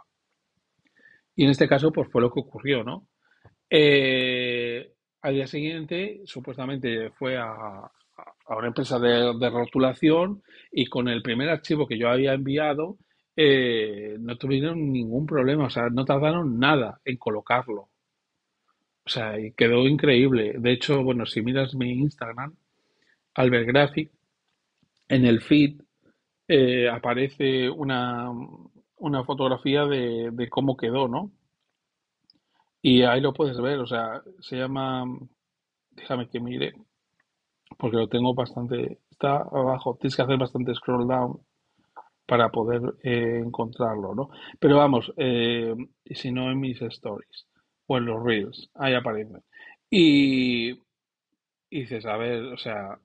[1.35, 3.07] Y en este caso, pues fue lo que ocurrió, ¿no?
[3.69, 7.89] Eh, al día siguiente, supuestamente fue a,
[8.49, 12.97] una empresa de, rotulación y con el primer archivo que yo había enviado,
[13.35, 17.89] eh, no tuvieron ningún problema, o sea, no tardaron nada en colocarlo.
[19.05, 20.55] O sea, y quedó increíble.
[20.59, 22.55] De hecho, bueno, si miras mi Instagram,
[23.33, 24.11] Albert Graphic,
[25.13, 25.79] en el feed
[26.47, 28.31] eh, aparece una,
[28.97, 31.31] una fotografía de, cómo quedó, ¿no?
[32.81, 35.05] Y ahí lo puedes ver, o sea, se llama,
[35.91, 36.73] déjame que mire,
[37.77, 41.39] porque lo tengo bastante, está abajo, tienes que hacer bastante scroll down
[42.25, 44.29] para poder eh, encontrarlo, ¿no?
[44.59, 47.47] Pero vamos, eh, si no en mis stories
[47.87, 49.43] o en los reels, ahí aparece.
[49.89, 52.99] Y, y dices, a ver, o sea,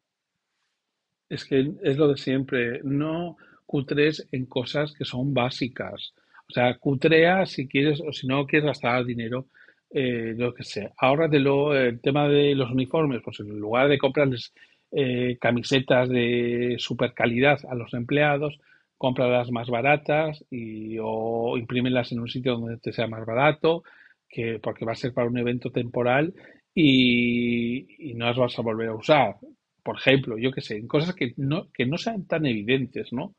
[1.29, 3.37] es que es lo de siempre, no
[3.67, 6.15] cutres en cosas que son básicas.
[6.49, 9.47] O sea, cutrea si quieres o si no quieres gastar dinero,
[9.91, 10.65] eh, lo que.
[10.99, 14.53] Ahórratelo el tema de los uniformes, pues en lugar de comprarles
[14.91, 18.59] eh, camisetas de super calidad a los empleados,
[18.97, 23.83] cómpralas más baratas y, o imprímelas en un sitio donde te sea más barato,
[24.29, 26.35] que, porque va a ser para un evento temporal
[26.75, 29.37] y, y no las vas a volver a usar.
[29.83, 33.35] Por ejemplo, yo qué sé, en cosas que no, que no sean tan evidentes, ¿no?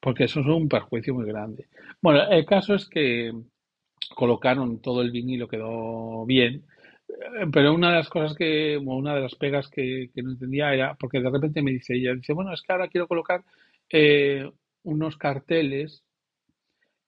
[0.00, 1.66] Porque eso es un perjuicio muy grande.
[2.00, 3.32] Bueno, el caso es que
[4.14, 6.64] colocaron todo el vinilo, quedó bien,
[7.08, 10.72] eh, pero una de las cosas que, una de las pegas que, que no entendía
[10.74, 13.44] era, porque de repente me dice ella, dice, bueno, es que ahora quiero colocar
[13.90, 14.48] eh,
[14.84, 16.02] unos carteles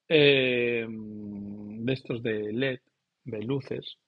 [0.08, 2.80] eh, de estos de LED,
[3.24, 3.98] de luces,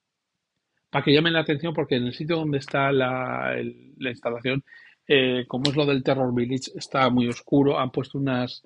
[0.91, 3.57] para que llamen la atención, porque en el sitio donde está la,
[3.99, 4.65] instalación,
[5.07, 8.63] eh, como es lo del Terror Village, está muy oscuro, han puesto unas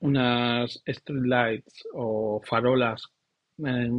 [0.00, 3.08] unas street lights o farolas
[3.64, 3.90] eh,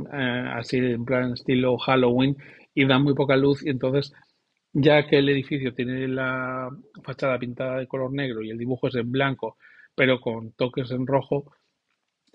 [0.53, 2.37] así en plan estilo Halloween
[2.73, 4.13] y dan muy poca luz y entonces
[4.71, 6.69] ya que el edificio tiene la
[7.03, 9.57] fachada pintada de color negro y el dibujo es en blanco
[9.95, 11.51] pero con toques en rojo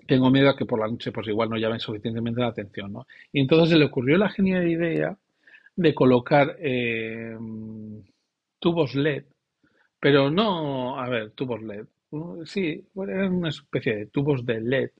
[0.07, 3.07] tengo miedo a que por la noche pues igual no llamen suficientemente la atención ¿no?
[3.31, 5.17] y entonces se le ocurrió la genial idea
[5.75, 7.37] de colocar eh,
[8.59, 9.25] tubos LED
[10.05, 11.87] pero no, a ver, tubos LED.
[12.45, 14.91] Sí, eran una especie de tubos de LED,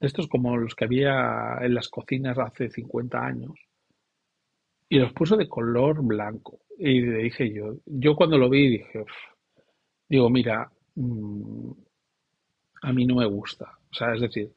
[0.00, 3.52] de estos como los que había en las cocinas hace 50 años,
[4.88, 6.60] y los puso de color blanco.
[6.78, 9.04] Y le dije yo, yo cuando lo vi dije,
[10.08, 11.72] digo, mira, mm,
[12.88, 13.66] a mí no me gusta.
[13.90, 14.50] O sea, es decir,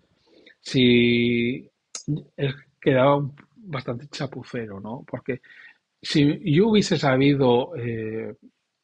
[0.61, 1.69] si
[2.37, 5.03] es, quedaba bastante chapucero, ¿no?
[5.09, 5.41] Porque
[6.01, 8.35] si yo hubiese sabido eh,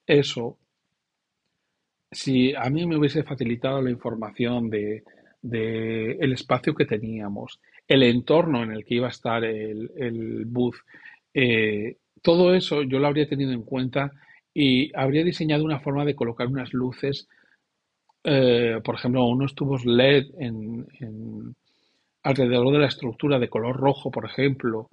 [0.08, 0.60] eso,
[2.12, 5.04] Si a mí me hubiese facilitado la información de,
[5.42, 10.46] de el espacio que teníamos, el entorno en el que iba a estar el, el
[11.34, 14.12] eh, todo eso yo lo habría tenido en cuenta
[14.54, 17.28] y habría diseñado una forma de colocar unas luces,
[18.24, 21.56] eh, por ejemplo, unos tubos LED en, en-
[22.24, 24.90] alrededor de la estructura de color rojo, por ejemplo,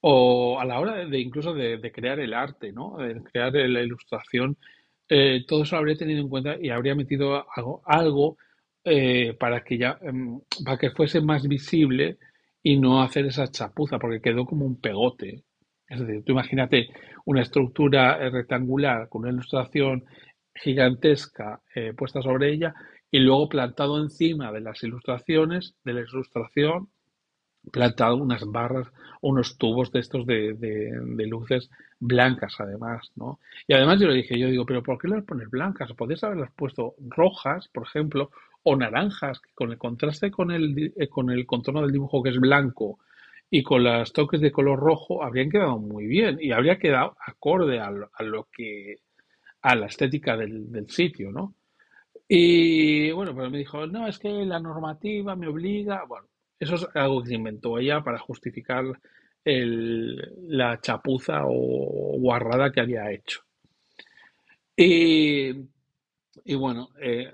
[0.00, 2.96] o a la hora de, incluso de, de crear el arte, ¿no?
[2.98, 4.56] De crear la ilustración,
[5.08, 8.36] eh, todo eso lo habría tenido en cuenta y habría metido algo, algo
[8.84, 12.18] eh, para que ya, em, para que fuese más visible
[12.62, 15.42] y no hacer esa chapuza, porque quedó como un pegote.
[15.88, 16.88] Es decir, tú imagínate
[17.26, 20.04] una estructura eh, rectangular con una ilustración
[20.54, 22.74] gigantesca eh, puesta sobre ella
[23.10, 26.88] y luego plantado encima de las ilustraciones, de la ilustración,
[27.72, 28.88] plantado unas barras,
[29.20, 33.38] unos tubos de estos de, de- de luces blancas además, ¿no?
[33.68, 35.92] Y además yo le dije, yo digo, pero ¿por qué las pones blancas?
[35.92, 38.30] Podrías haberlas puesto rojas, por ejemplo,
[38.64, 42.30] o naranjas, que con el contraste con el, eh, con el contorno del dibujo que
[42.30, 42.98] es blanco
[43.50, 47.78] y con los toques de color rojo, habrían quedado muy bien y habría quedado acorde
[47.80, 48.96] a lo, a lo que,
[49.62, 51.54] a la estética del, sitio, ¿no?
[52.28, 56.04] Y bueno, pero me dijo, no, es que la normativa me obliga.
[56.06, 56.26] Bueno,
[56.58, 58.84] eso es algo que inventó ella para justificar
[59.44, 63.40] la chapuza o guarrada que había hecho.
[64.76, 65.50] Y,
[66.44, 67.32] y bueno, eh,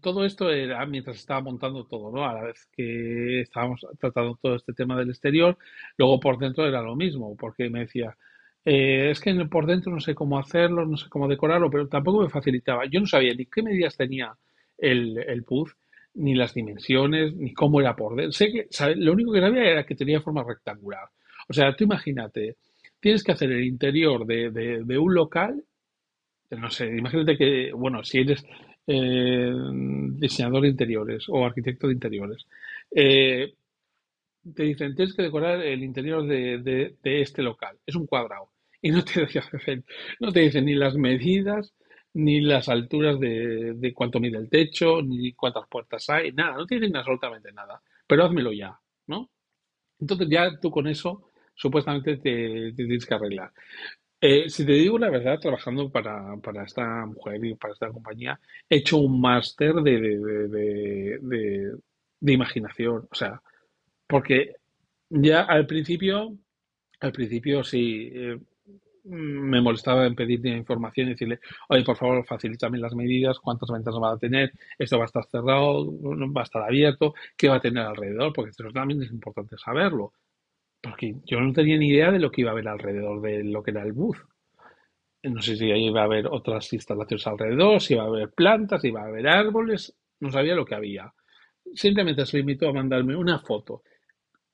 [0.00, 2.24] todo esto era mientras estaba montando todo, ¿no?
[2.24, 5.56] A la vez que estábamos tratando todo este tema del exterior,
[5.96, 8.16] luego por dentro era lo mismo, porque me decía,
[8.64, 12.22] eh, es que por dentro no sé cómo hacerlo, no sé cómo decorarlo, pero tampoco
[12.22, 12.84] me facilitaba.
[12.86, 14.34] Yo no sabía ni qué medidas tenía
[14.78, 15.72] el, el puff,
[16.14, 18.32] ni las dimensiones, ni cómo era por dentro.
[18.32, 18.96] Sé que, ¿sabe?
[18.96, 21.08] Lo único que sabía era que tenía forma rectangular.
[21.48, 22.56] O sea, tú imagínate,
[23.00, 25.62] tienes que hacer el interior de, de un local
[26.50, 28.44] no sé, imagínate que, bueno, si eres
[28.86, 29.52] eh,
[30.16, 32.46] diseñador de interiores o arquitecto de interiores,
[32.94, 33.54] eh,
[34.54, 36.58] te dicen, tienes que decorar el interior de-
[37.02, 37.78] de este local.
[37.86, 38.50] Es un cuadrado.
[38.84, 39.84] Y no te dicen,
[40.20, 41.74] no te dicen ni las medidas,
[42.14, 46.56] ni las alturas de, de cuánto mide el techo, ni cuántas puertas hay, nada.
[46.58, 47.82] No te dicen absolutamente nada.
[48.06, 49.30] Pero házmelo ya, ¿no?
[50.00, 53.52] Entonces ya tú con eso supuestamente te, tienes que arreglar.
[54.20, 58.40] Eh, si te digo la verdad, trabajando para, para esta mujer y para esta compañía,
[58.70, 60.00] he hecho un máster de-
[61.20, 61.76] de-
[62.20, 63.08] de imaginación.
[63.10, 63.40] O sea,
[64.08, 64.54] porque
[65.10, 66.36] Ya al principio,
[67.00, 68.38] al principio sí, eh,
[69.04, 74.00] me molestaba en pedir información y decirle, oye, por favor, facilítame las medidas, cuántas ventanas
[74.02, 75.92] va a tener, esto va a estar cerrado,
[76.32, 80.12] va a estar abierto, qué va a tener alrededor, porque eso también es importante saberlo.
[80.80, 83.62] Porque yo no tenía ni idea de lo que iba a haber alrededor de lo
[83.62, 84.18] que era el bus.
[85.22, 88.88] No sé si iba a haber otras instalaciones alrededor, si iba a haber plantas, si
[88.88, 91.12] iba a haber árboles, no sabía lo que había.
[91.74, 93.82] Simplemente se limitó a mandarme una foto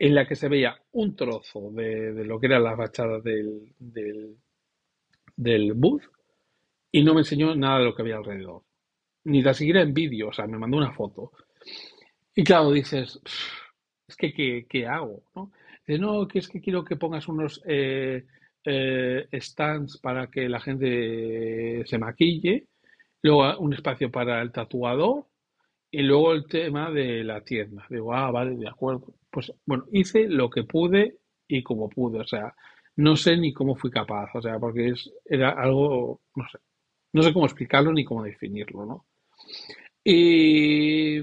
[0.00, 4.34] en la que se veía un trozo de, lo que era la fachada del, del,
[5.36, 6.02] del booth
[6.90, 8.62] y no me enseñó nada de lo que había alrededor.
[9.24, 11.32] Ni la siquiera en vídeo, o sea, me mandó una foto.
[12.34, 13.20] Y claro, dices,
[14.08, 15.22] es que, ¿qué, qué hago?
[15.34, 15.52] ¿no?
[15.86, 18.24] Dice, no, que es que quiero que pongas unos eh,
[18.64, 22.68] eh, stands para que la gente se maquille,
[23.22, 25.26] luego un espacio para el tatuador
[25.90, 27.86] y luego el tema de la tienda.
[27.90, 29.19] Digo, ah, vale, de acuerdo.
[29.31, 32.21] Pues bueno, hice lo que pude y como pude.
[32.21, 32.55] O sea,
[32.97, 34.31] no sé ni cómo fui capaz.
[34.35, 36.59] O sea, porque es, era algo, no sé.
[37.12, 39.07] No sé cómo explicarlo ni cómo definirlo, ¿no?
[40.05, 41.19] Y,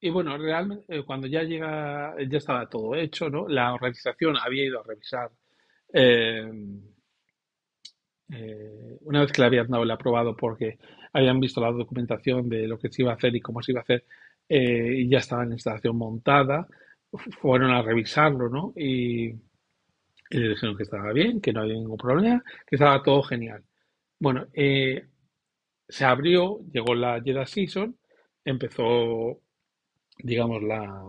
[0.00, 3.48] y bueno, realmente eh, cuando ya llega, ya estaba todo hecho, ¿no?
[3.48, 5.30] La organización había ido a revisar
[5.92, 6.50] eh,
[8.30, 10.78] eh, una vez que le habían dado el aprobado porque
[11.12, 13.80] habían visto la documentación de lo que se iba a hacer y cómo se iba
[13.80, 14.04] a hacer
[14.48, 16.68] y ya estaba la instalación montada,
[17.40, 18.72] fueron a revisarlo, ¿no?
[18.76, 19.32] Y,
[20.30, 23.62] le dijeron que estaba bien, que no había ningún problema, que estaba todo genial.
[24.18, 25.06] Bueno, eh,
[25.88, 27.96] se abrió, llegó la Jedi Season,
[28.44, 29.40] empezó,
[30.18, 31.08] digamos, la,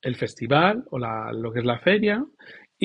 [0.00, 2.24] el festival o la, lo que es la feria,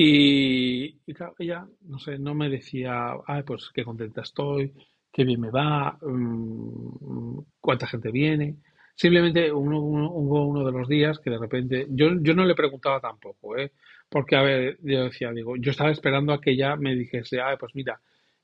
[0.00, 4.72] y, claro, ella, no sé, no me decía, ay, pues qué contenta estoy,
[5.12, 8.58] qué bien me va, mm, cuánta gente viene.
[8.98, 12.98] Simplemente uno, hubo uno de los días que de repente, yo, yo no le preguntaba
[13.00, 13.70] tampoco, ¿eh?
[14.08, 17.56] Porque, a ver, yo decía, digo, yo estaba esperando a que ella me dijese, ay,
[17.60, 18.00] pues mira,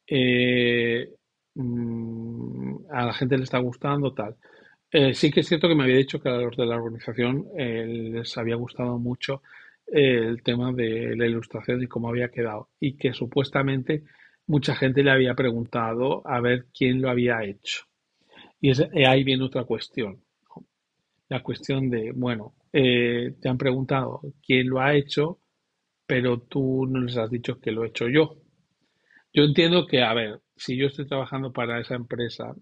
[0.06, 1.10] eh,
[1.54, 4.36] mm, a la gente le está gustando, tal.
[4.92, 7.46] Eh, sí que es cierto que me había dicho que a los de la organización
[7.58, 9.42] eh, les había gustado mucho
[9.88, 12.68] el tema de la ilustración y cómo había quedado.
[12.78, 14.04] Y que supuestamente
[14.46, 17.86] mucha gente le había preguntado a ver quién lo había hecho.
[18.60, 18.70] Y
[19.04, 20.23] ahí viene otra cuestión.
[21.34, 25.38] La cuestión de, bueno, eh, te han preguntado quién lo ha hecho,
[26.06, 28.38] pero tú no les has dicho que lo he hecho yo.
[29.34, 32.54] Yo entiendo que, a ver, si yo estoy trabajando para esa empresa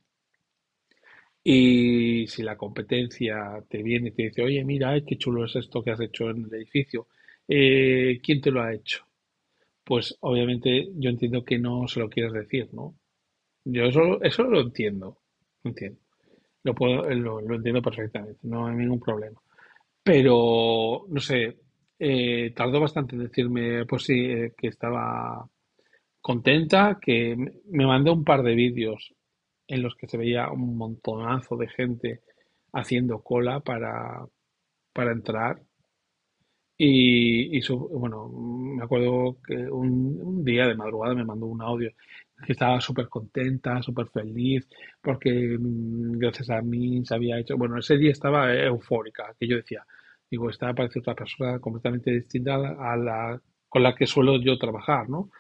[1.45, 5.83] y si la competencia te viene y te dice, oye, mira, qué chulo es esto
[5.83, 7.09] que has hecho en el edificio,
[7.49, 9.05] eh, ¿quién te lo ha hecho?
[9.85, 12.97] Pues obviamente yo entiendo que no se lo quieres decir, ¿no?
[13.67, 15.19] Yo eso, eso lo entiendo,
[15.65, 16.01] entiendo.
[16.65, 19.41] Lo, puedo, lo, entiendo perfectamente, no hay ningún problema.
[20.03, 21.59] Pero, no sé,
[21.99, 25.49] eh, tardó bastante en decirme, pues sí, eh, que estaba
[26.21, 29.15] contenta, que me mandó un par de vídeos
[29.67, 32.21] en los que se veía un montonazo de gente
[32.73, 34.25] haciendo cola para,
[34.93, 35.61] para entrar.
[36.77, 41.93] Y, bueno, me acuerdo que un, día de madrugada me mandó un audio
[42.45, 44.69] que estaba súper contenta, súper feliz,
[45.01, 49.57] porque mm, gracias a mí se había hecho, bueno, ese día estaba eufórica, que yo
[49.57, 49.87] decía,
[50.31, 53.41] digo, esta parece otra persona completamente distinta a la
[53.73, 55.31] con la que suelo yo trabajar, ¿no?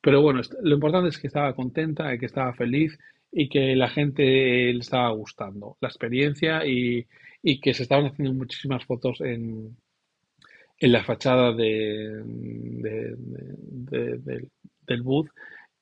[0.00, 2.96] Pero bueno, lo importante es que estaba contenta, que estaba feliz
[3.32, 7.06] y que la gente le estaba gustando la experiencia y,
[7.60, 9.76] que se estaban haciendo muchísimas fotos en,
[10.78, 12.22] en la fachada de,
[14.86, 15.30] del booth,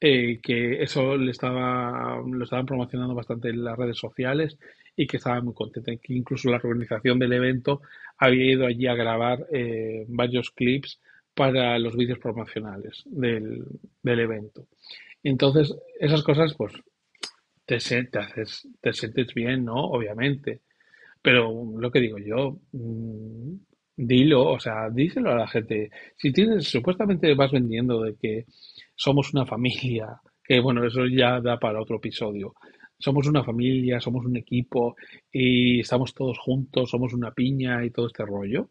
[0.04, 4.58] eh, que eso le estaba, lo estaban promocionando bastante en las redes sociales
[4.96, 7.82] y que estaba muy contenta, que incluso la organización del evento
[8.18, 11.00] había ido allí a grabar eh, varios clips
[11.34, 13.64] para los vídeos promocionales del,
[14.02, 14.66] del evento.
[15.22, 16.72] Entonces, esas cosas, pues,
[17.64, 19.84] te, te, haces, te sientes bien, ¿no?
[19.84, 20.62] Obviamente.
[21.22, 23.54] Pero lo que digo yo, mm,
[23.96, 25.90] dilo, o sea, díselo a la gente.
[26.16, 28.46] Si tienes, supuestamente vas vendiendo de que
[28.94, 32.54] somos una familia, que bueno, eso ya da para otro episodio.
[32.98, 34.96] Somos una familia, somos un equipo
[35.32, 38.70] y estamos todos juntos, somos una piña y todo este rollo.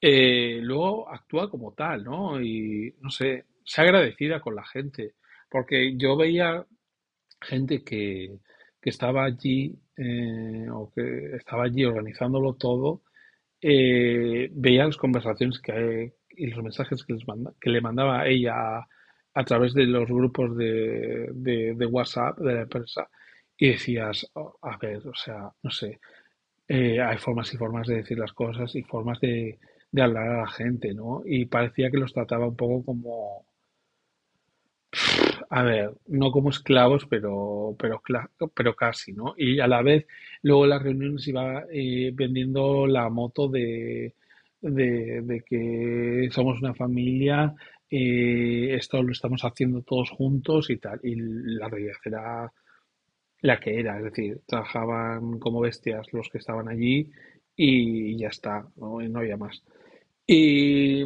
[0.00, 2.40] Eh, luego actúa como tal, ¿no?
[2.40, 5.14] Y no sé, sea agradecida con la gente.
[5.50, 6.64] Porque yo veía
[7.40, 8.38] gente que,
[8.80, 13.02] que estaba allí eh, o que estaba allí organizándolo todo,
[13.60, 18.86] eh, veía las conversaciones que, y los mensajes que, le mandaba ella
[19.34, 23.08] a, través de los grupos de, de, de, WhatsApp de la empresa
[23.58, 26.00] y decías, oh, a ver, o sea, no sé,
[26.68, 29.58] eh, hay formas y formas de decir las cosas y formas de,
[29.92, 31.22] de hablar a la gente, ¿no?
[31.24, 33.46] Y parecía que los trataba un poco como,
[35.50, 38.00] a ver, no como esclavos, pero, pero,
[38.54, 39.34] pero casi, ¿no?
[39.36, 40.06] Y a la vez,
[40.42, 44.14] luego las reuniones iba eh, vendiendo la moto de,
[44.60, 47.54] de, de que somos una familia,
[47.90, 51.00] eh, esto lo estamos haciendo todos juntos y tal.
[51.02, 52.52] Y la realidad era
[53.42, 57.10] la que era, es decir, trabajaban como bestias los que estaban allí
[57.56, 59.62] y ya está, no, no había más.
[60.32, 61.02] Y,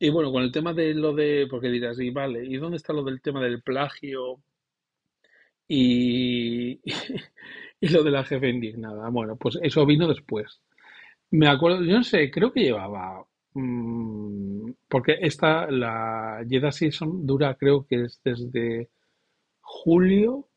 [0.00, 2.92] y bueno, con el tema de lo de, porque dirás, y vale, ¿y dónde está
[2.92, 4.40] lo del tema del plagio
[5.68, 6.80] y,
[7.80, 9.08] y lo de la jefe indignada?
[9.10, 10.60] Bueno, pues eso vino después.
[11.30, 17.54] Me acuerdo, yo no sé, creo que llevaba, mm, porque esta, la Jeddah Season dura,
[17.54, 18.90] creo que es desde
[19.60, 20.48] julio,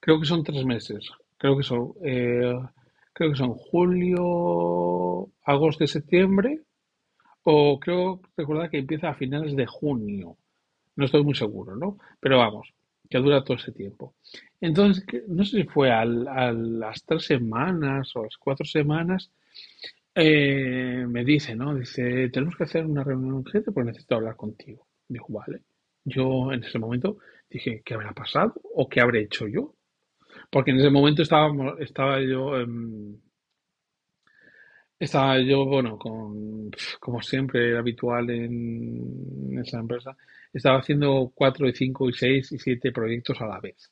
[0.00, 2.54] creo que son tres meses, creo que son, eh,
[3.12, 6.60] creo que son julio, agosto septiembre,
[7.44, 10.36] o creo recordar que empieza a finales de junio,
[10.96, 11.98] no estoy muy seguro, ¿no?
[12.20, 12.72] Pero vamos,
[13.08, 14.14] que dura todo ese tiempo.
[14.60, 19.30] Entonces, no sé si fue a las tres semanas o las cuatro semanas,
[20.14, 21.74] eh, me dice, ¿no?
[21.74, 24.86] Dice, tenemos que hacer una reunión urgente porque necesito hablar contigo.
[25.08, 25.62] Dijo, vale.
[26.04, 27.18] Yo en ese momento
[27.48, 28.54] dije, ¿qué habrá pasado?
[28.74, 29.74] ¿O qué habré hecho yo?
[30.50, 32.56] Porque en ese momento estaba, estaba yo,
[35.00, 36.70] estaba yo, bueno, con,
[37.00, 40.16] como siempre habitual en esa empresa,
[40.52, 43.90] estaba haciendo cuatro y cinco y seis y siete proyectos a la vez.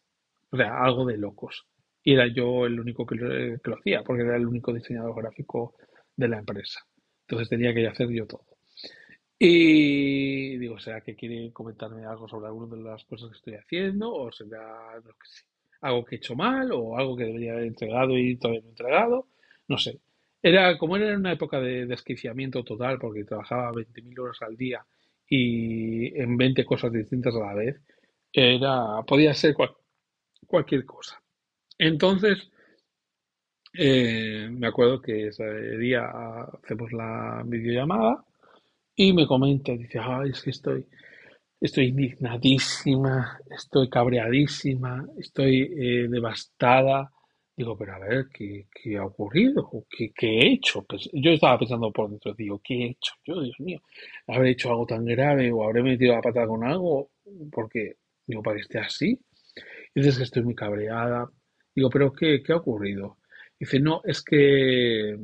[0.50, 1.66] O sea, algo de locos.
[2.02, 3.28] Y era yo el único que lo,
[3.60, 5.74] que lo hacía, porque era el único diseñador gráfico
[6.14, 6.80] de la empresa.
[7.22, 8.44] Entonces tenía que hacer yo todo.
[9.38, 14.12] Y digo, ¿será que quiere comentarme algo sobre alguna de las cosas que estoy haciendo?
[14.12, 15.12] ¿O será, no
[15.80, 16.70] algo que he hecho mal?
[16.72, 19.26] ¿O algo que debería haber entregado y todavía no he entregado?
[19.68, 20.00] No sé.
[20.42, 24.84] Era, como era una época de desquiciamiento total, porque trabajaba 20.000 horas al día
[25.28, 27.80] y en 20 cosas distintas a la vez,
[28.32, 29.54] era, podía ser
[30.46, 31.20] cualquier cosa.
[31.78, 32.50] Entonces,
[33.74, 35.44] eh, me acuerdo que ese
[35.78, 36.04] día
[36.62, 38.24] hacemos la videollamada
[38.96, 40.86] y me comenta, dice, ay, es que estoy,
[41.60, 47.12] estoy indignadísima, estoy cabreadísima, estoy eh, devastada.
[47.58, 49.68] Digo, pero a ver, ¿qué, qué ha ocurrido?
[49.90, 50.84] ¿Qué, qué he hecho?
[50.84, 53.14] Pues yo estaba pensando por dentro, digo, ¿qué he hecho?
[53.24, 53.80] Yo, Dios mío,
[54.28, 57.10] ¿habré hecho algo tan grave o habré metido la pata con algo?
[57.50, 59.20] Porque, digo, para que esté así.
[59.92, 61.28] Y dices que estoy muy cabreada.
[61.74, 63.18] Digo, pero ¿qué, qué ha ocurrido?
[63.58, 65.18] Dice, no, es que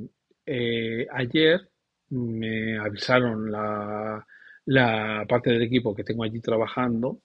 [0.44, 1.70] eh, ayer
[2.10, 4.26] me avisaron la,
[4.64, 7.20] la, parte del equipo que tengo allí trabajando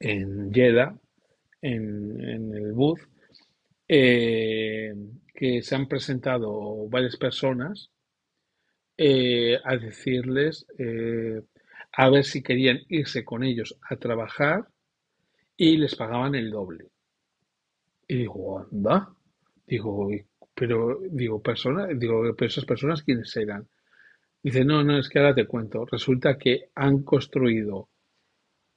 [0.00, 0.98] en Jeddah,
[1.62, 2.98] en, en el booth,
[3.88, 4.94] eh,
[5.34, 7.90] que se han presentado varias personas
[8.96, 10.66] eh, a decirles
[11.92, 14.68] a ver si querían irse con ellos a trabajar
[15.56, 16.86] y les pagaban el doble.
[18.06, 19.12] Y digo, anda.
[19.66, 20.08] Digo,
[20.54, 21.42] pero, digo,
[21.94, 23.68] digo, pero esas personas, ¿quiénes eran?
[24.42, 25.84] Dice, no, no, es que ahora te cuento.
[25.84, 27.88] Resulta que han construido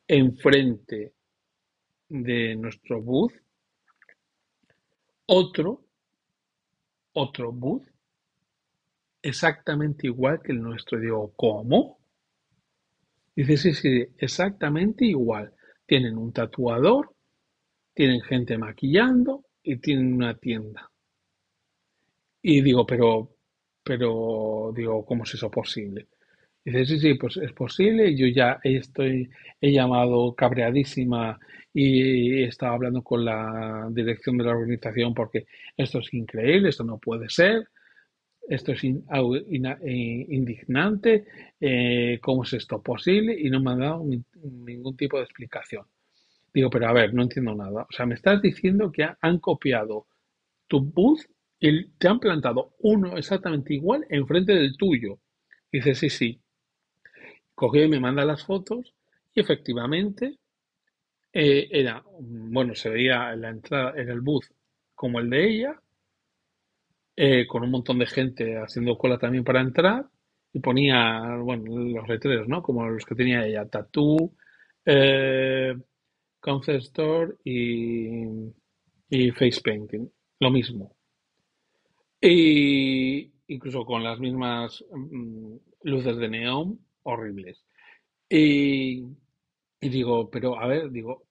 [0.08, 1.14] enfrente
[2.10, 3.34] de nuestro booth
[5.28, 5.86] otro,
[7.14, 7.88] otro booth
[9.22, 11.00] exactamente igual que el nuestro.
[11.00, 12.00] Digo, ¿cómo?
[13.36, 15.54] Dice, sí, sí, exactamente igual.
[15.86, 17.14] Tienen un tatuador,
[17.94, 20.90] tienen gente maquillando, y tienen una tienda.
[22.42, 23.36] Y digo, pero,
[23.84, 26.08] pero, digo, ¿cómo es eso posible?
[26.64, 28.16] Dice, sí, sí, pues es posible.
[28.16, 31.40] Yo ya estoy, he llamado cabreadísima
[31.74, 35.46] y he estado hablando con la dirección de la organización porque
[35.78, 37.68] esto es increíble, esto no puede ser,
[38.50, 38.90] esto es eh,
[40.30, 41.26] indignante,
[41.60, 43.36] eh, ¿cómo es esto posible?
[43.40, 44.06] Y no me han dado
[44.44, 45.86] ningún tipo de explicación.
[46.54, 47.84] Digo, pero a ver, no entiendo nada.
[47.84, 50.08] O sea, me estás diciendo que han copiado
[50.68, 51.22] tu booth
[51.60, 55.20] y te han plantado uno exactamente igual enfrente del tuyo.
[55.72, 56.41] dice, sí, sí.
[57.62, 58.92] Cogió y me manda las fotos
[59.36, 60.40] y efectivamente
[61.32, 64.46] eh, era, bueno, se veía en la entrada, en el booth
[64.96, 65.82] como el de ella,
[67.16, 70.08] eh, con un montón de gente haciendo cola también para entrar
[70.52, 72.64] y ponía, bueno, los letreros, ¿no?
[72.64, 74.34] Como los que tenía ella, Tattoo,
[74.84, 75.76] eh,
[76.40, 78.24] Concept Store y,
[79.08, 80.96] y Face Painting, lo mismo.
[82.20, 87.64] Y incluso con las mismas mm, luces de neón horribles.
[88.30, 89.06] Y,
[89.82, 91.24] digo, pero a ver, digo,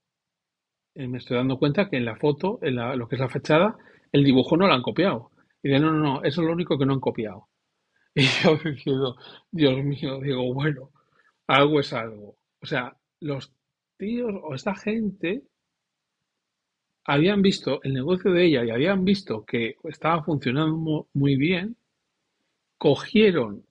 [0.95, 3.77] eh, me estoy dando cuenta que en la foto, en lo que es la fachada,
[4.13, 5.31] el dibujo no lo han copiado.
[5.63, 7.49] Y dice, no, no, no, eso es lo único que no han copiado.
[8.15, 9.17] Y yo diciendo,
[9.53, 10.91] Dios mío, digo, bueno,
[11.47, 12.37] algo es algo.
[12.61, 13.53] O sea, los
[13.97, 15.45] tíos o esta gente
[17.05, 21.77] habían visto el negocio de ella y habían visto que estaba funcionando muy bien,
[22.79, 23.65] cogieron,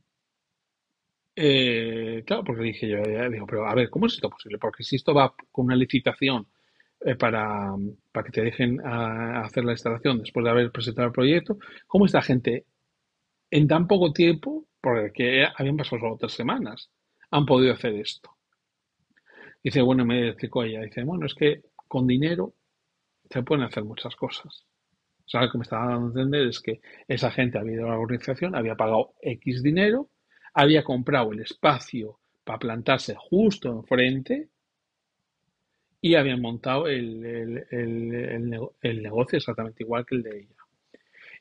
[1.36, 4.58] eh, claro, porque dije yo, digo, pero a ver, ¿cómo es esto posible?
[4.58, 6.48] Porque si esto va con una licitación
[7.02, 7.74] eh, para,
[8.12, 11.58] para, que te dejen a, hacer la instalación después de haber presentado el proyecto,
[11.88, 12.66] ¿cómo esta gente
[13.52, 16.92] en tan poco tiempo, porque habían pasado solo tres semanas,
[17.32, 18.32] han podido hacer esto?
[19.64, 22.54] Dice, bueno, me explicó ella, dice, bueno, es que con dinero
[23.30, 24.66] se pueden hacer muchas cosas.
[25.26, 27.86] O sea, lo que me estaba dando a entender es que esa gente había ido
[27.86, 30.10] a la organización, había pagado X dinero,
[30.54, 34.50] había comprado el espacio para plantarse justo enfrente
[36.02, 37.66] y habían montado el,
[38.82, 40.56] negocio exactamente igual que el de ella.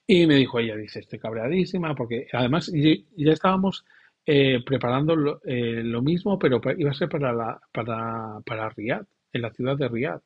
[0.06, 3.84] Y me dijo ella, dice, estoy cabreadísima, porque además ya estábamos
[4.24, 9.06] eh, preparando lo, eh, lo, mismo, pero iba a ser para, la, para, para Riyadh,
[9.32, 10.22] en la ciudad de Riyadh.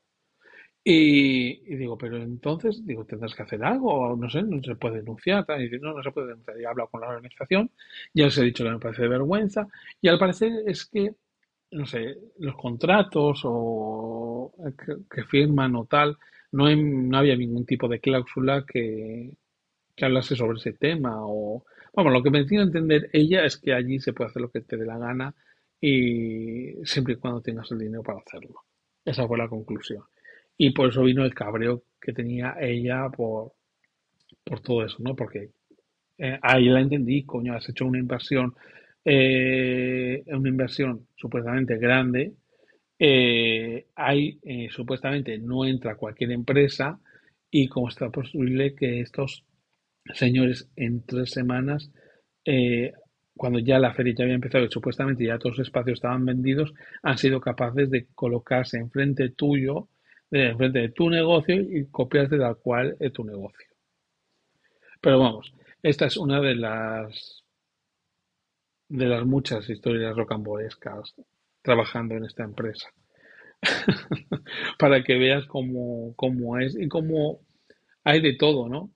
[0.84, 5.44] Y, digo, pero entonces, digo, tendrás que hacer algo, no sé, no se puede denunciar.
[5.58, 6.58] Y dice, no, no se puede denunciar.
[6.58, 7.70] Y he hablado con la organización,
[8.14, 9.68] ya les he dicho que me parece de vergüenza.
[10.00, 11.14] Y al parecer es que,
[11.70, 14.52] no sé, los contratos o
[15.10, 16.18] que, firman o tal,
[16.52, 19.36] no, no había ningún tipo de cláusula que,
[19.96, 21.16] que hablase sobre ese tema.
[21.20, 21.64] O,
[21.94, 24.50] vamos, lo que me tiene a entender ella es que allí se puede hacer lo
[24.50, 25.34] que te dé la gana
[25.80, 28.62] y siempre y cuando tengas el dinero para hacerlo.
[29.04, 30.02] Esa fue la conclusión.
[30.56, 33.52] Y por eso vino el cabreo que tenía ella por,
[34.44, 35.14] por todo eso, ¿no?
[35.14, 35.50] Porque
[36.18, 38.54] eh, ahí la entendí, coño, has hecho una inversión,
[39.04, 42.32] eh, una inversión supuestamente grande,
[42.98, 44.38] eh, ahí
[44.70, 47.00] supuestamente no entra cualquier empresa
[47.50, 49.44] y cómo está posible que estos
[50.14, 51.90] señores en tres semanas,
[53.36, 56.72] cuando ya la feria ya había empezado y supuestamente ya todos los espacios estaban vendidos,
[57.02, 59.88] han sido capaces de colocarse enfrente tuyo
[60.32, 63.66] enfrente de tu negocio y copiarte tal cual es tu negocio.
[65.00, 65.52] Pero vamos,
[65.82, 67.44] esta es una de las
[68.88, 71.14] de las muchas historias rocambolescas
[71.62, 72.90] trabajando en esta empresa.
[74.78, 77.40] Para que veas cómo, cómo es y cómo
[78.04, 78.90] hay de todo, ¿no?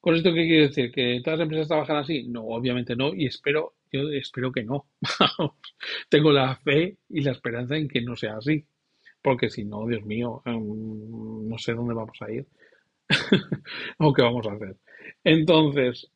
[0.00, 0.92] ¿Con esto qué quiere decir?
[0.92, 2.28] ¿Que todas las empresas trabajan así?
[2.28, 4.86] No, obviamente no, y espero, yo espero que no.
[6.08, 8.64] Tengo la fe y la esperanza en que no sea así
[9.26, 12.46] porque si no, Dios mío, em, no sé dónde vamos a ir
[13.98, 14.76] o qué vamos a hacer.
[15.24, 16.08] Entonces,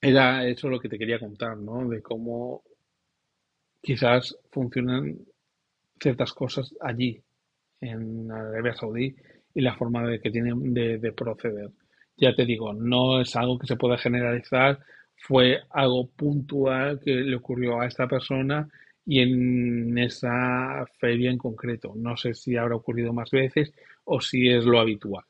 [0.00, 1.86] era eso lo que te quería contar, ¿no?
[1.86, 2.62] De cómo
[3.82, 5.18] quizás funcionan
[6.00, 7.22] ciertas cosas allí,
[7.82, 9.14] en Arabia Saudí,
[9.52, 11.72] y la forma de que tienen de, de proceder.
[12.16, 14.78] Ya te digo, no es algo que se pueda generalizar,
[15.18, 18.66] fue algo puntual que le ocurrió a esta persona
[19.06, 21.92] y en esa feria en concreto.
[21.96, 23.72] No sé si habrá ocurrido más veces
[24.04, 25.24] o si es lo habitual.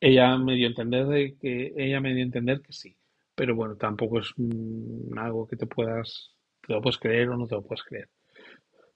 [0.00, 2.96] Ella me dio a entender de que ella me dio a entender que sí,
[3.34, 6.32] pero bueno, tampoco es mm, algo que te puedas
[6.66, 8.08] te lo puedes creer o no te lo puedes creer.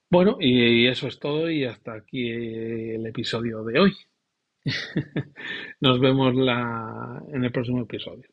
[0.08, 3.92] Bueno, y eso es todo y hasta aquí el episodio de hoy.
[5.80, 8.28] Nos vemos la, en el próximo episodio.